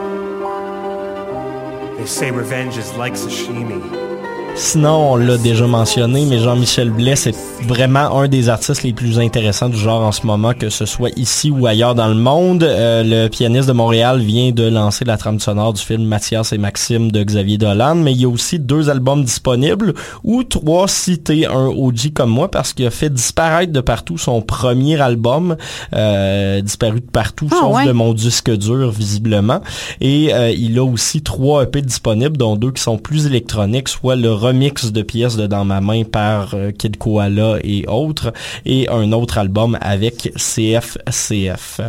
They 2.02 2.08
say 2.08 2.32
revenge 2.32 2.78
is 2.78 2.92
like 2.96 3.14
sashimi. 3.14 4.11
Sinon, 4.56 5.14
on 5.14 5.16
l'a 5.16 5.38
déjà 5.38 5.66
mentionné, 5.66 6.26
mais 6.26 6.38
Jean-Michel 6.38 6.92
Blais, 6.92 7.16
c'est 7.16 7.36
vraiment 7.68 8.20
un 8.20 8.28
des 8.28 8.48
artistes 8.48 8.84
les 8.84 8.94
plus 8.94 9.20
intéressants 9.20 9.70
du 9.70 9.78
genre 9.78 10.02
en 10.02 10.12
ce 10.12 10.26
moment, 10.26 10.54
que 10.54 10.70
ce 10.70 10.86
soit 10.86 11.10
ici 11.18 11.50
ou 11.50 11.66
ailleurs 11.66 11.96
dans 11.96 12.08
le 12.08 12.16
monde. 12.16 12.64
Euh, 12.64 13.04
le 13.04 13.28
pianiste 13.28 13.68
de 13.68 13.74
Montréal 13.74 14.20
vient 14.20 14.52
de 14.52 14.64
lancer 14.64 15.04
la 15.04 15.18
trame 15.18 15.40
sonore 15.40 15.74
du 15.74 15.82
film 15.82 16.04
Mathias 16.04 16.54
et 16.54 16.58
Maxime 16.60 17.12
de 17.12 17.24
Xavier 17.24 17.58
Dolan, 17.58 17.96
mais 17.96 18.12
il 18.12 18.22
y 18.22 18.26
a 18.26 18.30
aussi 18.30 18.60
deux 18.60 18.90
albums 18.90 19.24
disponibles, 19.24 19.94
ou 20.24 20.44
trois 20.44 20.88
cités, 20.88 21.48
un 21.48 21.68
OG 21.68 22.14
comme 22.14 22.30
moi, 22.30 22.50
parce 22.52 22.74
qu'il 22.74 22.86
a 22.86 22.92
fait 22.92 23.10
disparaître 23.12 23.74
de 23.74 23.82
partout 23.82 24.18
son 24.20 24.42
premier 24.42 25.02
album, 25.02 25.56
euh, 25.96 26.62
disparu 26.62 27.00
de 27.02 27.10
partout, 27.12 27.48
Ah, 27.52 27.56
sauf 27.62 27.76
ouais. 27.78 27.86
de 27.88 27.92
mon 27.94 28.14
disque 28.14 28.52
dur, 28.56 28.92
visiblement. 28.92 29.62
Et 30.02 30.34
euh, 30.34 30.52
il 30.52 30.78
a 30.78 30.84
aussi 30.84 31.24
trois 31.24 31.64
EP 31.64 31.82
disponibles, 31.82 32.38
dont 32.38 32.56
deux 32.58 32.72
qui 32.72 32.82
sont 32.82 32.98
plus 32.98 33.26
électroniques, 33.26 33.90
soit 33.90 34.16
le 34.16 34.32
remix 34.42 34.92
de 34.92 35.02
pièces 35.04 35.38
de 35.38 35.48
Dans 35.48 35.66
ma 35.66 35.82
main 35.82 36.04
par 36.04 36.54
euh, 36.54 36.72
Kid 36.72 36.98
Koala 36.98 37.58
et 37.64 37.86
autres, 37.88 38.34
et 38.66 38.90
un 38.90 39.12
autre 39.12 39.38
album 39.38 39.78
avec 39.82 40.34
CFCF. 40.36 41.82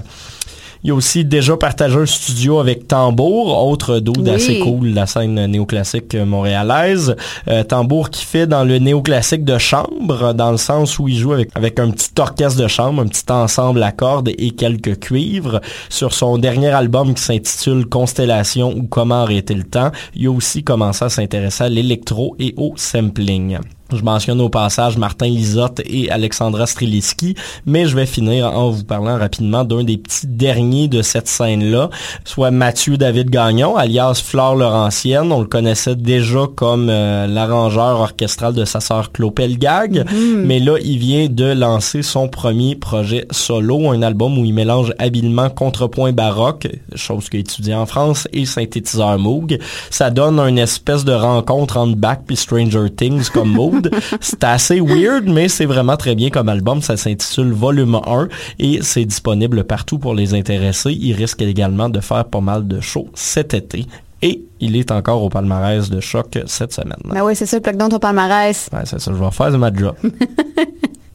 Il 0.85 0.91
a 0.91 0.95
aussi 0.95 1.25
déjà 1.25 1.57
partagé 1.57 1.97
un 1.97 2.07
studio 2.07 2.59
avec 2.59 2.89
Tambour, 2.89 3.67
autre 3.69 4.01
dude 4.01 4.19
Oui. 4.19 4.31
assez 4.31 4.59
cool 4.59 4.91
de 4.91 4.97
la 4.97 5.07
scène 5.07 5.47
néoclassique 5.47 6.15
montréalaise. 6.17 7.15
Euh, 7.47 7.63
Tambour 7.63 8.11
qui 8.11 8.25
fait 8.25 8.49
dans 8.49 8.65
le 8.65 8.79
néoclassique 8.79 9.45
de 9.45 9.59
chambre, 9.59 10.33
dans 10.35 10.51
le 10.51 10.57
sens 10.57 10.99
où 10.99 11.07
il 11.07 11.17
joue 11.17 11.33
avec, 11.35 11.51
avec 11.55 11.79
un 11.79 11.91
petit 11.91 12.11
orchestre 12.19 12.61
de 12.61 12.67
chambre, 12.67 13.03
un 13.03 13.07
petit 13.07 13.31
ensemble 13.31 13.83
à 13.83 13.93
cordes 13.93 14.31
et 14.37 14.51
quelques 14.51 14.99
cuivres. 14.99 15.61
Sur 15.89 16.13
son 16.15 16.37
dernier 16.39 16.71
album 16.71 17.15
qui 17.15 17.23
s'intitule 17.23 17.87
Constellation 17.87 18.75
ou 18.77 18.83
Comment 18.83 19.23
arrêter 19.23 19.55
le 19.55 19.65
temps, 19.65 19.93
il 20.15 20.27
a 20.27 20.31
aussi 20.31 20.65
commencé 20.65 21.05
à 21.05 21.09
s'intéresser 21.09 21.65
à 21.65 21.69
l'électro 21.69 22.35
et 22.39 22.55
au 22.57 22.73
sampling. 22.77 23.59
Je 23.97 24.03
mentionne 24.03 24.41
au 24.41 24.49
passage 24.49 24.97
Martin 24.97 25.27
Lisotte 25.27 25.81
et 25.85 26.11
Alexandra 26.11 26.67
Streliski, 26.67 27.35
mais 27.67 27.87
je 27.87 27.97
vais 27.97 28.07
finir 28.07 28.47
en 28.47 28.71
vous 28.71 28.85
parlant 28.85 29.19
rapidement 29.19 29.65
d'un 29.65 29.85
des 29.85 29.99
petits 29.99 30.27
derniers 30.27 30.89
de 30.89 31.03
cette 31.03 31.29
scène-là, 31.29 31.91
soit 32.25 32.51
Mathieu 32.51 32.97
David 32.97 33.31
Gagnon, 33.31 33.77
alias 33.77 34.23
Flore 34.25 34.57
Laurentienne. 34.57 35.33
On 35.33 35.41
le 35.41 35.47
connaissait 35.47 35.95
déjà 35.95 36.47
comme 36.55 36.89
euh, 36.91 37.27
l'arrangeur 37.27 38.01
orchestral 38.01 38.55
de 38.55 38.65
sa 38.65 38.81
sœur 38.81 39.13
Claude 39.13 39.35
Pelgag, 39.35 40.05
mais 40.13 40.59
là, 40.59 40.79
il 40.83 40.99
vient 40.99 41.29
de 41.29 41.53
lancer 41.53 42.03
son 42.03 42.29
premier 42.29 42.75
projet 42.75 43.27
solo, 43.31 43.91
un 43.91 44.03
album 44.03 44.39
où 44.39 44.45
il 44.45 44.55
mélange 44.55 44.93
habilement 44.99 45.51
contrepoint 45.51 46.13
baroque, 46.13 46.69
chose 46.95 47.29
qu'il 47.29 47.39
a 47.39 47.41
étudié 47.41 47.75
en 47.75 47.87
France, 47.87 48.29
et 48.33 48.45
synthétiseur 48.45 49.19
Moog. 49.19 49.59
Ça 49.91 50.11
donne 50.11 50.39
une 50.41 50.59
espèce 50.59 51.05
de 51.05 51.13
rencontre 51.13 51.77
entre 51.77 51.97
Bach 51.97 52.19
et 52.31 52.37
Stranger 52.37 52.91
Things 52.97 53.29
comme 53.29 53.53
mood. 53.83 54.03
C'est 54.21 54.45
assez 54.45 54.81
weird, 54.81 55.27
mais 55.27 55.49
c'est 55.49 55.67
vraiment 55.67 55.97
très 55.97 56.15
bien 56.15 56.31
comme 56.31 56.49
album. 56.49 56.83
Ça 56.83 56.97
s'intitule 56.97 57.53
Volume 57.53 58.01
1 58.07 58.29
et 58.59 58.83
c'est 58.83 59.05
disponible 59.05 59.65
partout 59.65 59.99
pour 59.99 60.15
les 60.15 60.35
intéressés. 60.35 60.93
Il 60.93 61.15
risque 61.15 61.43
également 61.43 61.89
de 61.89 62.01
faire 62.01 62.25
pas 62.25 62.41
mal 62.41 62.67
de 62.67 62.81
shows 62.81 63.09
cet 63.15 63.55
été. 63.55 63.87
Et 64.25 64.45
il 64.61 64.77
est 64.77 64.93
encore 64.93 65.23
au 65.25 65.29
palmarès 65.29 65.91
de 65.91 66.01
choc 66.01 66.39
cette 66.47 66.73
semaine. 66.73 67.01
Ben 67.05 67.25
oui, 67.25 67.35
c'est 67.35 67.47
ça, 67.47 67.61
plug 67.61 67.77
dans 67.77 67.89
ton 67.89 67.99
palmarès. 67.99 68.71
C'est 68.85 69.01
ça, 69.01 69.13
je 69.13 69.19
vais 69.19 69.31
faire 69.33 69.51
de 69.51 69.57
ma 69.57 69.75
job. 69.75 69.97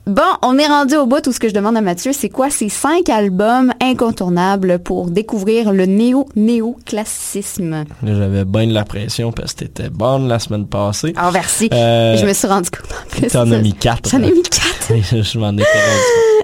Bon, 0.07 0.23
on 0.41 0.57
est 0.57 0.67
rendu 0.67 0.95
au 0.95 1.05
bout. 1.05 1.19
Tout 1.19 1.33
ce 1.33 1.39
que 1.39 1.49
je 1.49 1.53
demande 1.53 1.75
à 1.75 1.81
Mathieu, 1.81 2.13
c'est 2.13 2.29
quoi 2.29 2.49
ces 2.49 2.69
cinq 2.69 3.09
albums 3.09 3.73
incontournables 3.81 4.79
pour 4.79 5.11
découvrir 5.11 5.73
le 5.73 5.85
néo-néo-classicisme? 5.85 7.83
J'avais 8.05 8.45
bien 8.45 8.67
de 8.67 8.73
la 8.73 8.85
pression 8.85 9.33
parce 9.33 9.51
que 9.53 9.65
t'étais 9.65 9.89
bonne 9.89 10.29
la 10.29 10.39
semaine 10.39 10.65
passée. 10.65 11.13
Alors, 11.17 11.33
merci. 11.33 11.67
Euh, 11.73 12.15
je 12.15 12.25
me 12.25 12.31
suis 12.31 12.47
rendu 12.47 12.69
compte 12.69 12.89
en 12.89 13.09
plus. 13.09 13.27
T'en 13.27 13.51
as 13.51 13.59
mis 13.59 13.73
quatre. 13.73 14.09
J'en 14.09 14.23
ai 14.23 14.31
mis 14.31 14.43
quatre. 14.43 14.93
je 15.23 15.39
m'en 15.39 15.51
ai 15.51 15.57
pas 15.57 15.63
rendu 15.63 15.99
compte. 16.13 16.36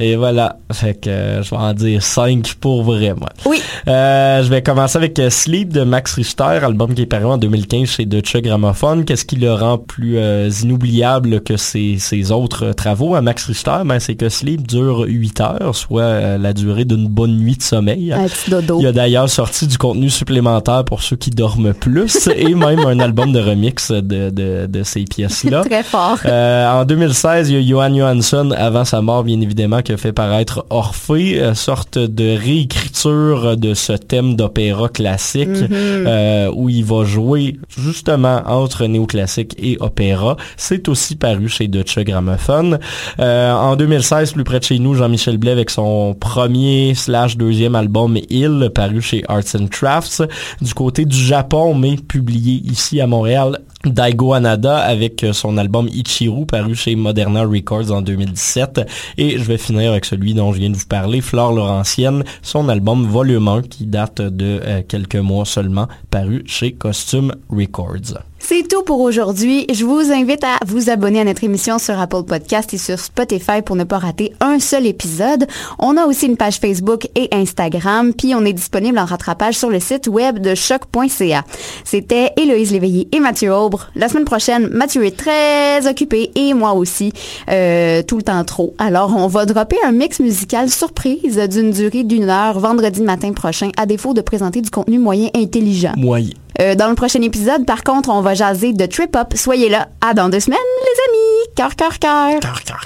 Et 0.00 0.16
voilà, 0.16 0.58
fait 0.72 0.94
que 0.94 1.10
euh, 1.10 1.42
je 1.42 1.50
vais 1.50 1.56
en 1.56 1.72
dire 1.74 2.02
5 2.02 2.54
pour 2.60 2.82
vrai, 2.82 3.14
moi. 3.14 3.28
Oui. 3.46 3.60
Euh, 3.88 4.42
je 4.42 4.48
vais 4.48 4.62
commencer 4.62 4.96
avec 4.96 5.18
euh, 5.18 5.30
Sleep 5.30 5.72
de 5.72 5.82
Max 5.82 6.14
Richter, 6.14 6.60
album 6.62 6.94
qui 6.94 7.02
est 7.02 7.06
paru 7.06 7.26
en 7.26 7.38
2015 7.38 7.88
chez 7.88 8.04
Deutsche 8.04 8.36
Grammophon. 8.36 9.02
Qu'est-ce 9.04 9.24
qui 9.24 9.36
le 9.36 9.52
rend 9.52 9.78
plus 9.78 10.18
euh, 10.18 10.50
inoubliable 10.62 11.42
que 11.42 11.56
ses, 11.56 11.98
ses 11.98 12.30
autres 12.30 12.72
travaux 12.72 13.14
à 13.14 13.20
Max 13.20 13.46
Richter? 13.46 13.78
Ben, 13.84 13.98
c'est 13.98 14.14
que 14.14 14.28
Sleep 14.28 14.66
dure 14.66 15.04
8 15.06 15.40
heures, 15.40 15.74
soit 15.74 16.38
la 16.38 16.52
durée 16.52 16.84
d'une 16.84 17.08
bonne 17.08 17.36
nuit 17.36 17.56
de 17.56 17.62
sommeil. 17.62 18.12
Un 18.12 18.28
petit 18.28 18.50
dodo. 18.50 18.78
Il 18.80 18.86
a 18.86 18.92
d'ailleurs 18.92 19.28
sorti 19.28 19.66
du 19.66 19.78
contenu 19.78 20.10
supplémentaire 20.10 20.84
pour 20.84 21.02
ceux 21.02 21.16
qui 21.16 21.30
dorment 21.30 21.74
plus 21.74 22.28
et 22.36 22.54
même 22.54 22.80
un 22.80 22.98
album 23.00 23.32
de 23.32 23.40
remix 23.40 23.90
de, 23.90 24.30
de, 24.30 24.66
de 24.66 24.82
ces 24.82 25.04
pièces-là. 25.04 25.62
Très 25.68 25.82
fort. 25.82 26.18
En 26.24 26.84
2016, 26.84 27.50
il 27.50 27.56
y 27.56 27.58
a 27.58 27.68
Johan 27.68 27.94
Johansson, 27.94 28.52
avant 28.56 28.84
sa 28.84 29.02
mort 29.02 29.24
bien 29.24 29.40
évidemment, 29.40 29.82
qui 29.92 29.94
a 29.94 29.98
fait 29.98 30.12
paraître 30.12 30.64
Orphée, 30.70 31.38
euh, 31.38 31.54
sorte 31.54 31.98
de 31.98 32.34
réécriture 32.38 33.58
de 33.58 33.74
ce 33.74 33.92
thème 33.92 34.36
d'opéra 34.36 34.88
classique, 34.88 35.48
euh, 35.70 36.50
où 36.54 36.70
il 36.70 36.82
va 36.82 37.04
jouer 37.04 37.58
justement 37.76 38.40
entre 38.46 38.86
néoclassique 38.86 39.54
et 39.58 39.76
opéra. 39.80 40.38
C'est 40.56 40.88
aussi 40.88 41.16
paru 41.16 41.48
chez 41.50 41.68
Deutsche 41.68 41.98
Grammophon. 41.98 42.78
Euh, 43.20 43.52
en 43.52 43.76
2016, 43.76 44.32
plus 44.32 44.44
près 44.44 44.60
de 44.60 44.64
chez 44.64 44.78
nous, 44.78 44.94
Jean-Michel 44.94 45.36
Blais 45.36 45.52
avec 45.52 45.68
son 45.68 46.14
premier 46.14 46.94
slash 46.94 47.36
deuxième 47.36 47.74
album 47.74 48.16
Il, 48.30 48.70
paru 48.74 49.02
chez 49.02 49.22
Arts 49.28 49.56
and 49.60 49.66
Crafts. 49.70 50.22
Du 50.62 50.72
côté 50.72 51.04
du 51.04 51.18
Japon, 51.18 51.74
mais 51.74 51.96
publié 51.96 52.62
ici 52.64 52.98
à 53.00 53.06
Montréal 53.06 53.58
Daigo 53.84 54.32
Anada 54.32 54.78
avec 54.78 55.26
son 55.32 55.58
album 55.58 55.88
Ichiru 55.88 56.46
paru 56.46 56.74
chez 56.74 56.94
Moderna 56.94 57.42
Records 57.42 57.90
en 57.90 58.00
2017 58.00 58.82
et 59.18 59.38
je 59.38 59.44
vais 59.44 59.58
finir 59.58 59.71
avec 59.80 60.04
celui 60.04 60.34
dont 60.34 60.52
je 60.52 60.58
viens 60.58 60.70
de 60.70 60.76
vous 60.76 60.86
parler, 60.86 61.20
Flore 61.20 61.52
Laurentienne, 61.52 62.24
son 62.42 62.68
album 62.68 63.06
Volume 63.06 63.48
1 63.48 63.62
qui 63.62 63.86
date 63.86 64.20
de 64.20 64.60
euh, 64.62 64.82
quelques 64.86 65.16
mois 65.16 65.44
seulement 65.44 65.88
paru 66.10 66.42
chez 66.46 66.72
Costume 66.72 67.34
Records. 67.48 68.18
C'est 68.44 68.66
tout 68.66 68.82
pour 68.82 69.00
aujourd'hui. 69.00 69.66
Je 69.72 69.84
vous 69.84 70.10
invite 70.10 70.42
à 70.42 70.58
vous 70.66 70.90
abonner 70.90 71.20
à 71.20 71.24
notre 71.24 71.44
émission 71.44 71.78
sur 71.78 71.98
Apple 72.00 72.24
Podcast 72.24 72.74
et 72.74 72.76
sur 72.76 72.98
Spotify 72.98 73.62
pour 73.64 73.76
ne 73.76 73.84
pas 73.84 73.98
rater 73.98 74.32
un 74.40 74.58
seul 74.58 74.84
épisode. 74.86 75.46
On 75.78 75.96
a 75.96 76.06
aussi 76.06 76.26
une 76.26 76.36
page 76.36 76.56
Facebook 76.56 77.08
et 77.14 77.28
Instagram, 77.32 78.12
puis 78.12 78.34
on 78.34 78.44
est 78.44 78.52
disponible 78.52 78.98
en 78.98 79.04
rattrapage 79.04 79.54
sur 79.54 79.70
le 79.70 79.78
site 79.78 80.08
web 80.08 80.40
de 80.40 80.56
choc.ca. 80.56 81.44
C'était 81.84 82.32
Héloïse 82.36 82.72
Léveillé 82.72 83.06
et 83.12 83.20
Mathieu 83.20 83.54
Aubre. 83.54 83.86
La 83.94 84.08
semaine 84.08 84.24
prochaine, 84.24 84.66
Mathieu 84.72 85.04
est 85.04 85.16
très 85.16 85.86
occupé 85.88 86.32
et 86.34 86.52
moi 86.52 86.72
aussi, 86.72 87.12
euh, 87.48 88.02
tout 88.02 88.16
le 88.16 88.24
temps 88.24 88.42
trop. 88.44 88.74
Alors, 88.78 89.14
on 89.16 89.28
va 89.28 89.46
dropper 89.46 89.76
un 89.86 89.92
mix 89.92 90.18
musical 90.18 90.68
surprise 90.68 91.38
d'une 91.48 91.70
durée 91.70 92.02
d'une 92.02 92.28
heure 92.28 92.58
vendredi 92.58 93.02
matin 93.02 93.32
prochain, 93.32 93.70
à 93.76 93.86
défaut 93.86 94.14
de 94.14 94.20
présenter 94.20 94.62
du 94.62 94.70
contenu 94.70 94.98
moyen 94.98 95.28
intelligent. 95.36 95.92
Moyen. 95.96 96.30
Euh, 96.60 96.74
dans 96.74 96.88
le 96.88 96.94
prochain 96.94 97.22
épisode, 97.22 97.64
par 97.64 97.82
contre, 97.82 98.10
on 98.10 98.20
va 98.20 98.31
jaser 98.34 98.72
de 98.72 98.86
Trip 98.86 99.14
Up. 99.16 99.34
Soyez 99.34 99.68
là. 99.68 99.88
À 100.00 100.14
dans 100.14 100.28
deux 100.28 100.40
semaines, 100.40 100.58
les 100.82 101.00
amis. 101.08 101.54
Cœur, 101.56 101.76
cœur, 101.76 101.98
cœur, 101.98 102.40
cœur, 102.40 102.62
cœur. 102.64 102.82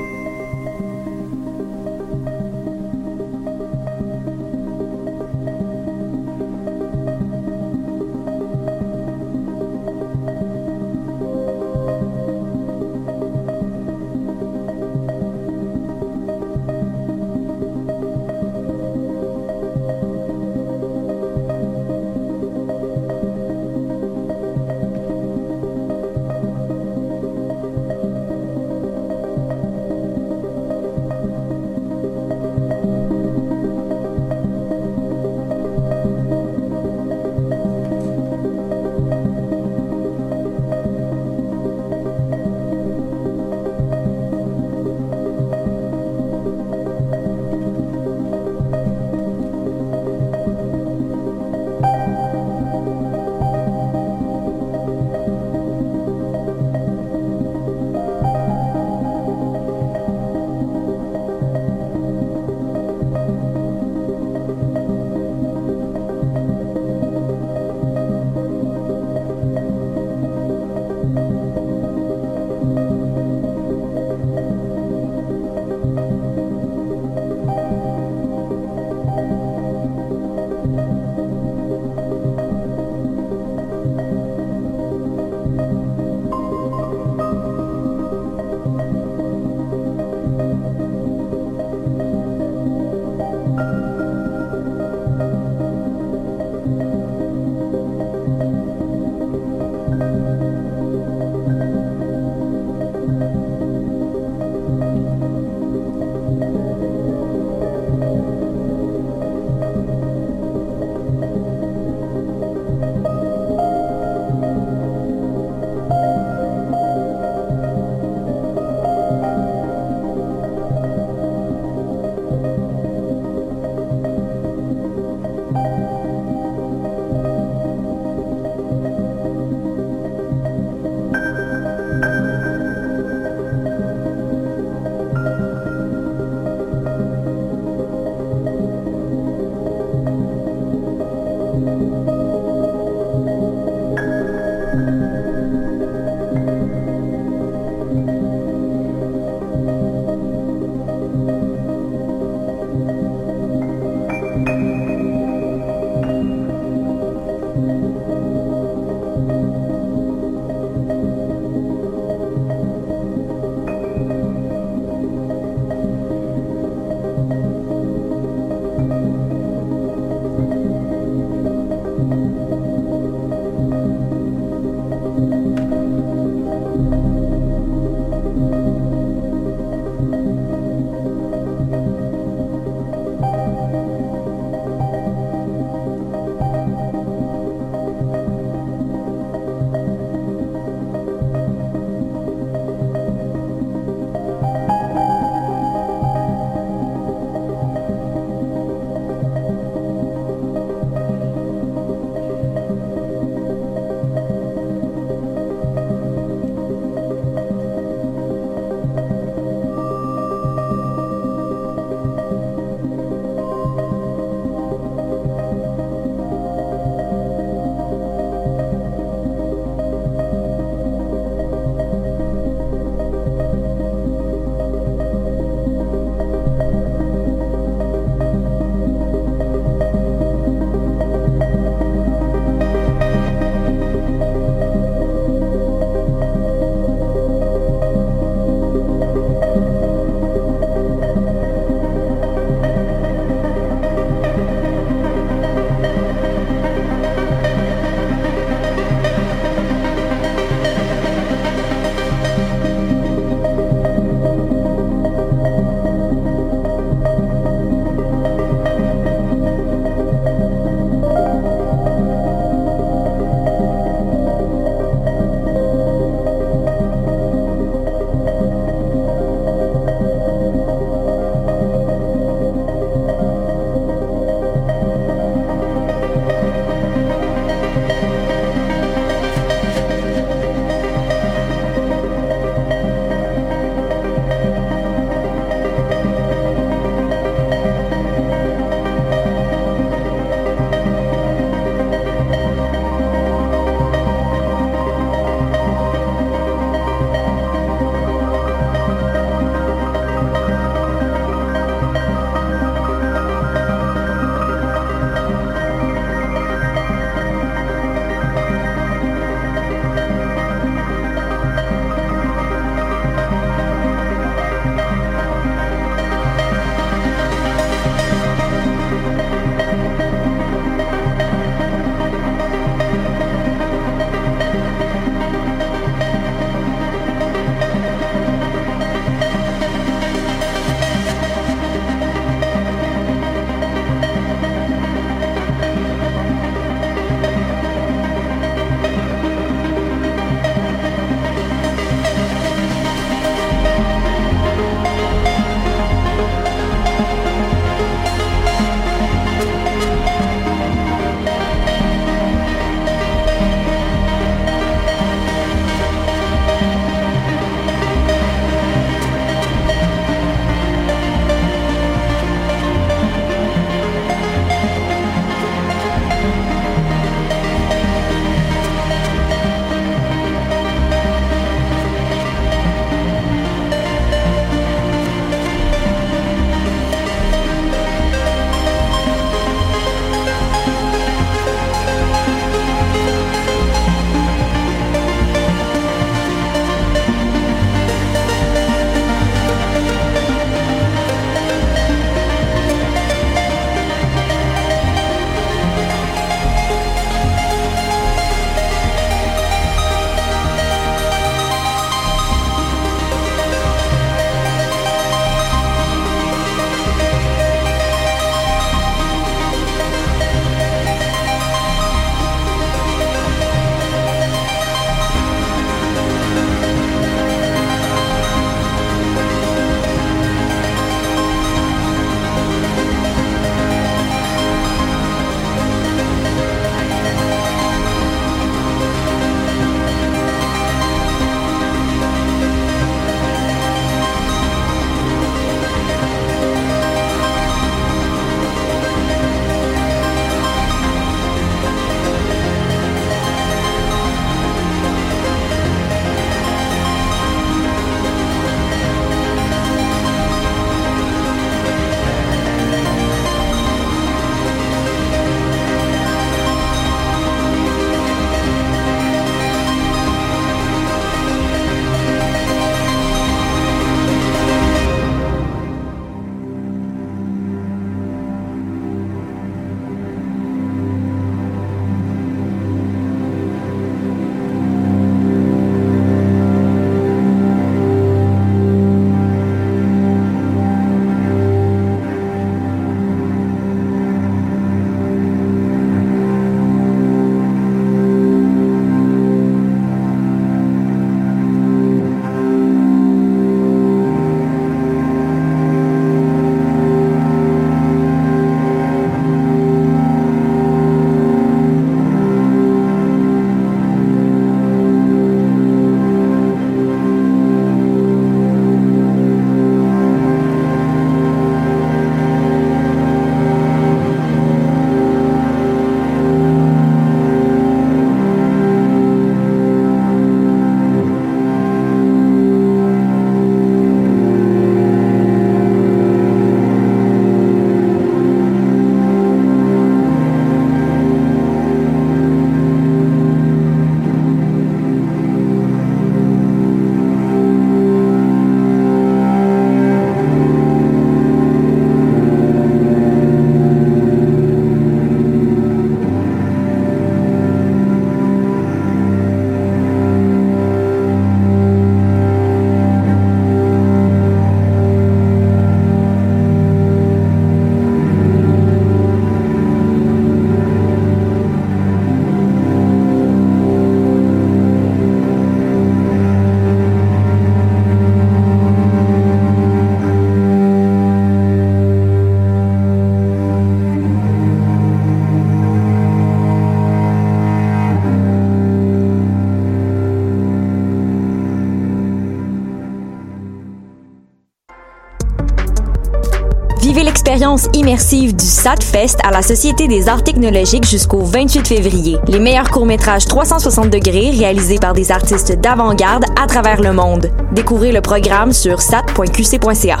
Immersive 587.74 588.34
du 588.34 588.44
SATFest 588.44 589.18
à 589.22 589.30
la 589.30 589.42
Société 589.42 589.88
des 589.88 590.08
arts 590.08 590.22
technologiques 590.22 590.86
jusqu'au 590.86 591.20
28 591.20 591.66
février. 591.66 592.16
Les 592.28 592.38
meilleurs 592.38 592.70
courts-métrages 592.70 593.26
360 593.26 593.90
degrés 593.90 594.30
réalisés 594.30 594.78
par 594.78 594.92
des 594.92 595.10
artistes 595.10 595.60
d'avant-garde 595.60 596.24
à 596.40 596.46
travers 596.46 596.80
le 596.80 596.92
monde. 596.92 597.30
Découvrez 597.52 597.92
le 597.92 598.00
programme 598.00 598.52
sur 598.52 598.80
sat.qc.ca. 598.80 600.00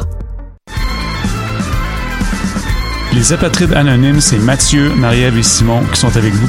Les 3.12 3.32
apatrides 3.32 3.72
anonymes, 3.74 4.20
c'est 4.20 4.38
Mathieu, 4.38 4.94
Marie-Ève 4.94 5.36
et 5.36 5.42
Simon 5.42 5.82
qui 5.92 5.98
sont 5.98 6.16
avec 6.16 6.32
vous 6.32 6.38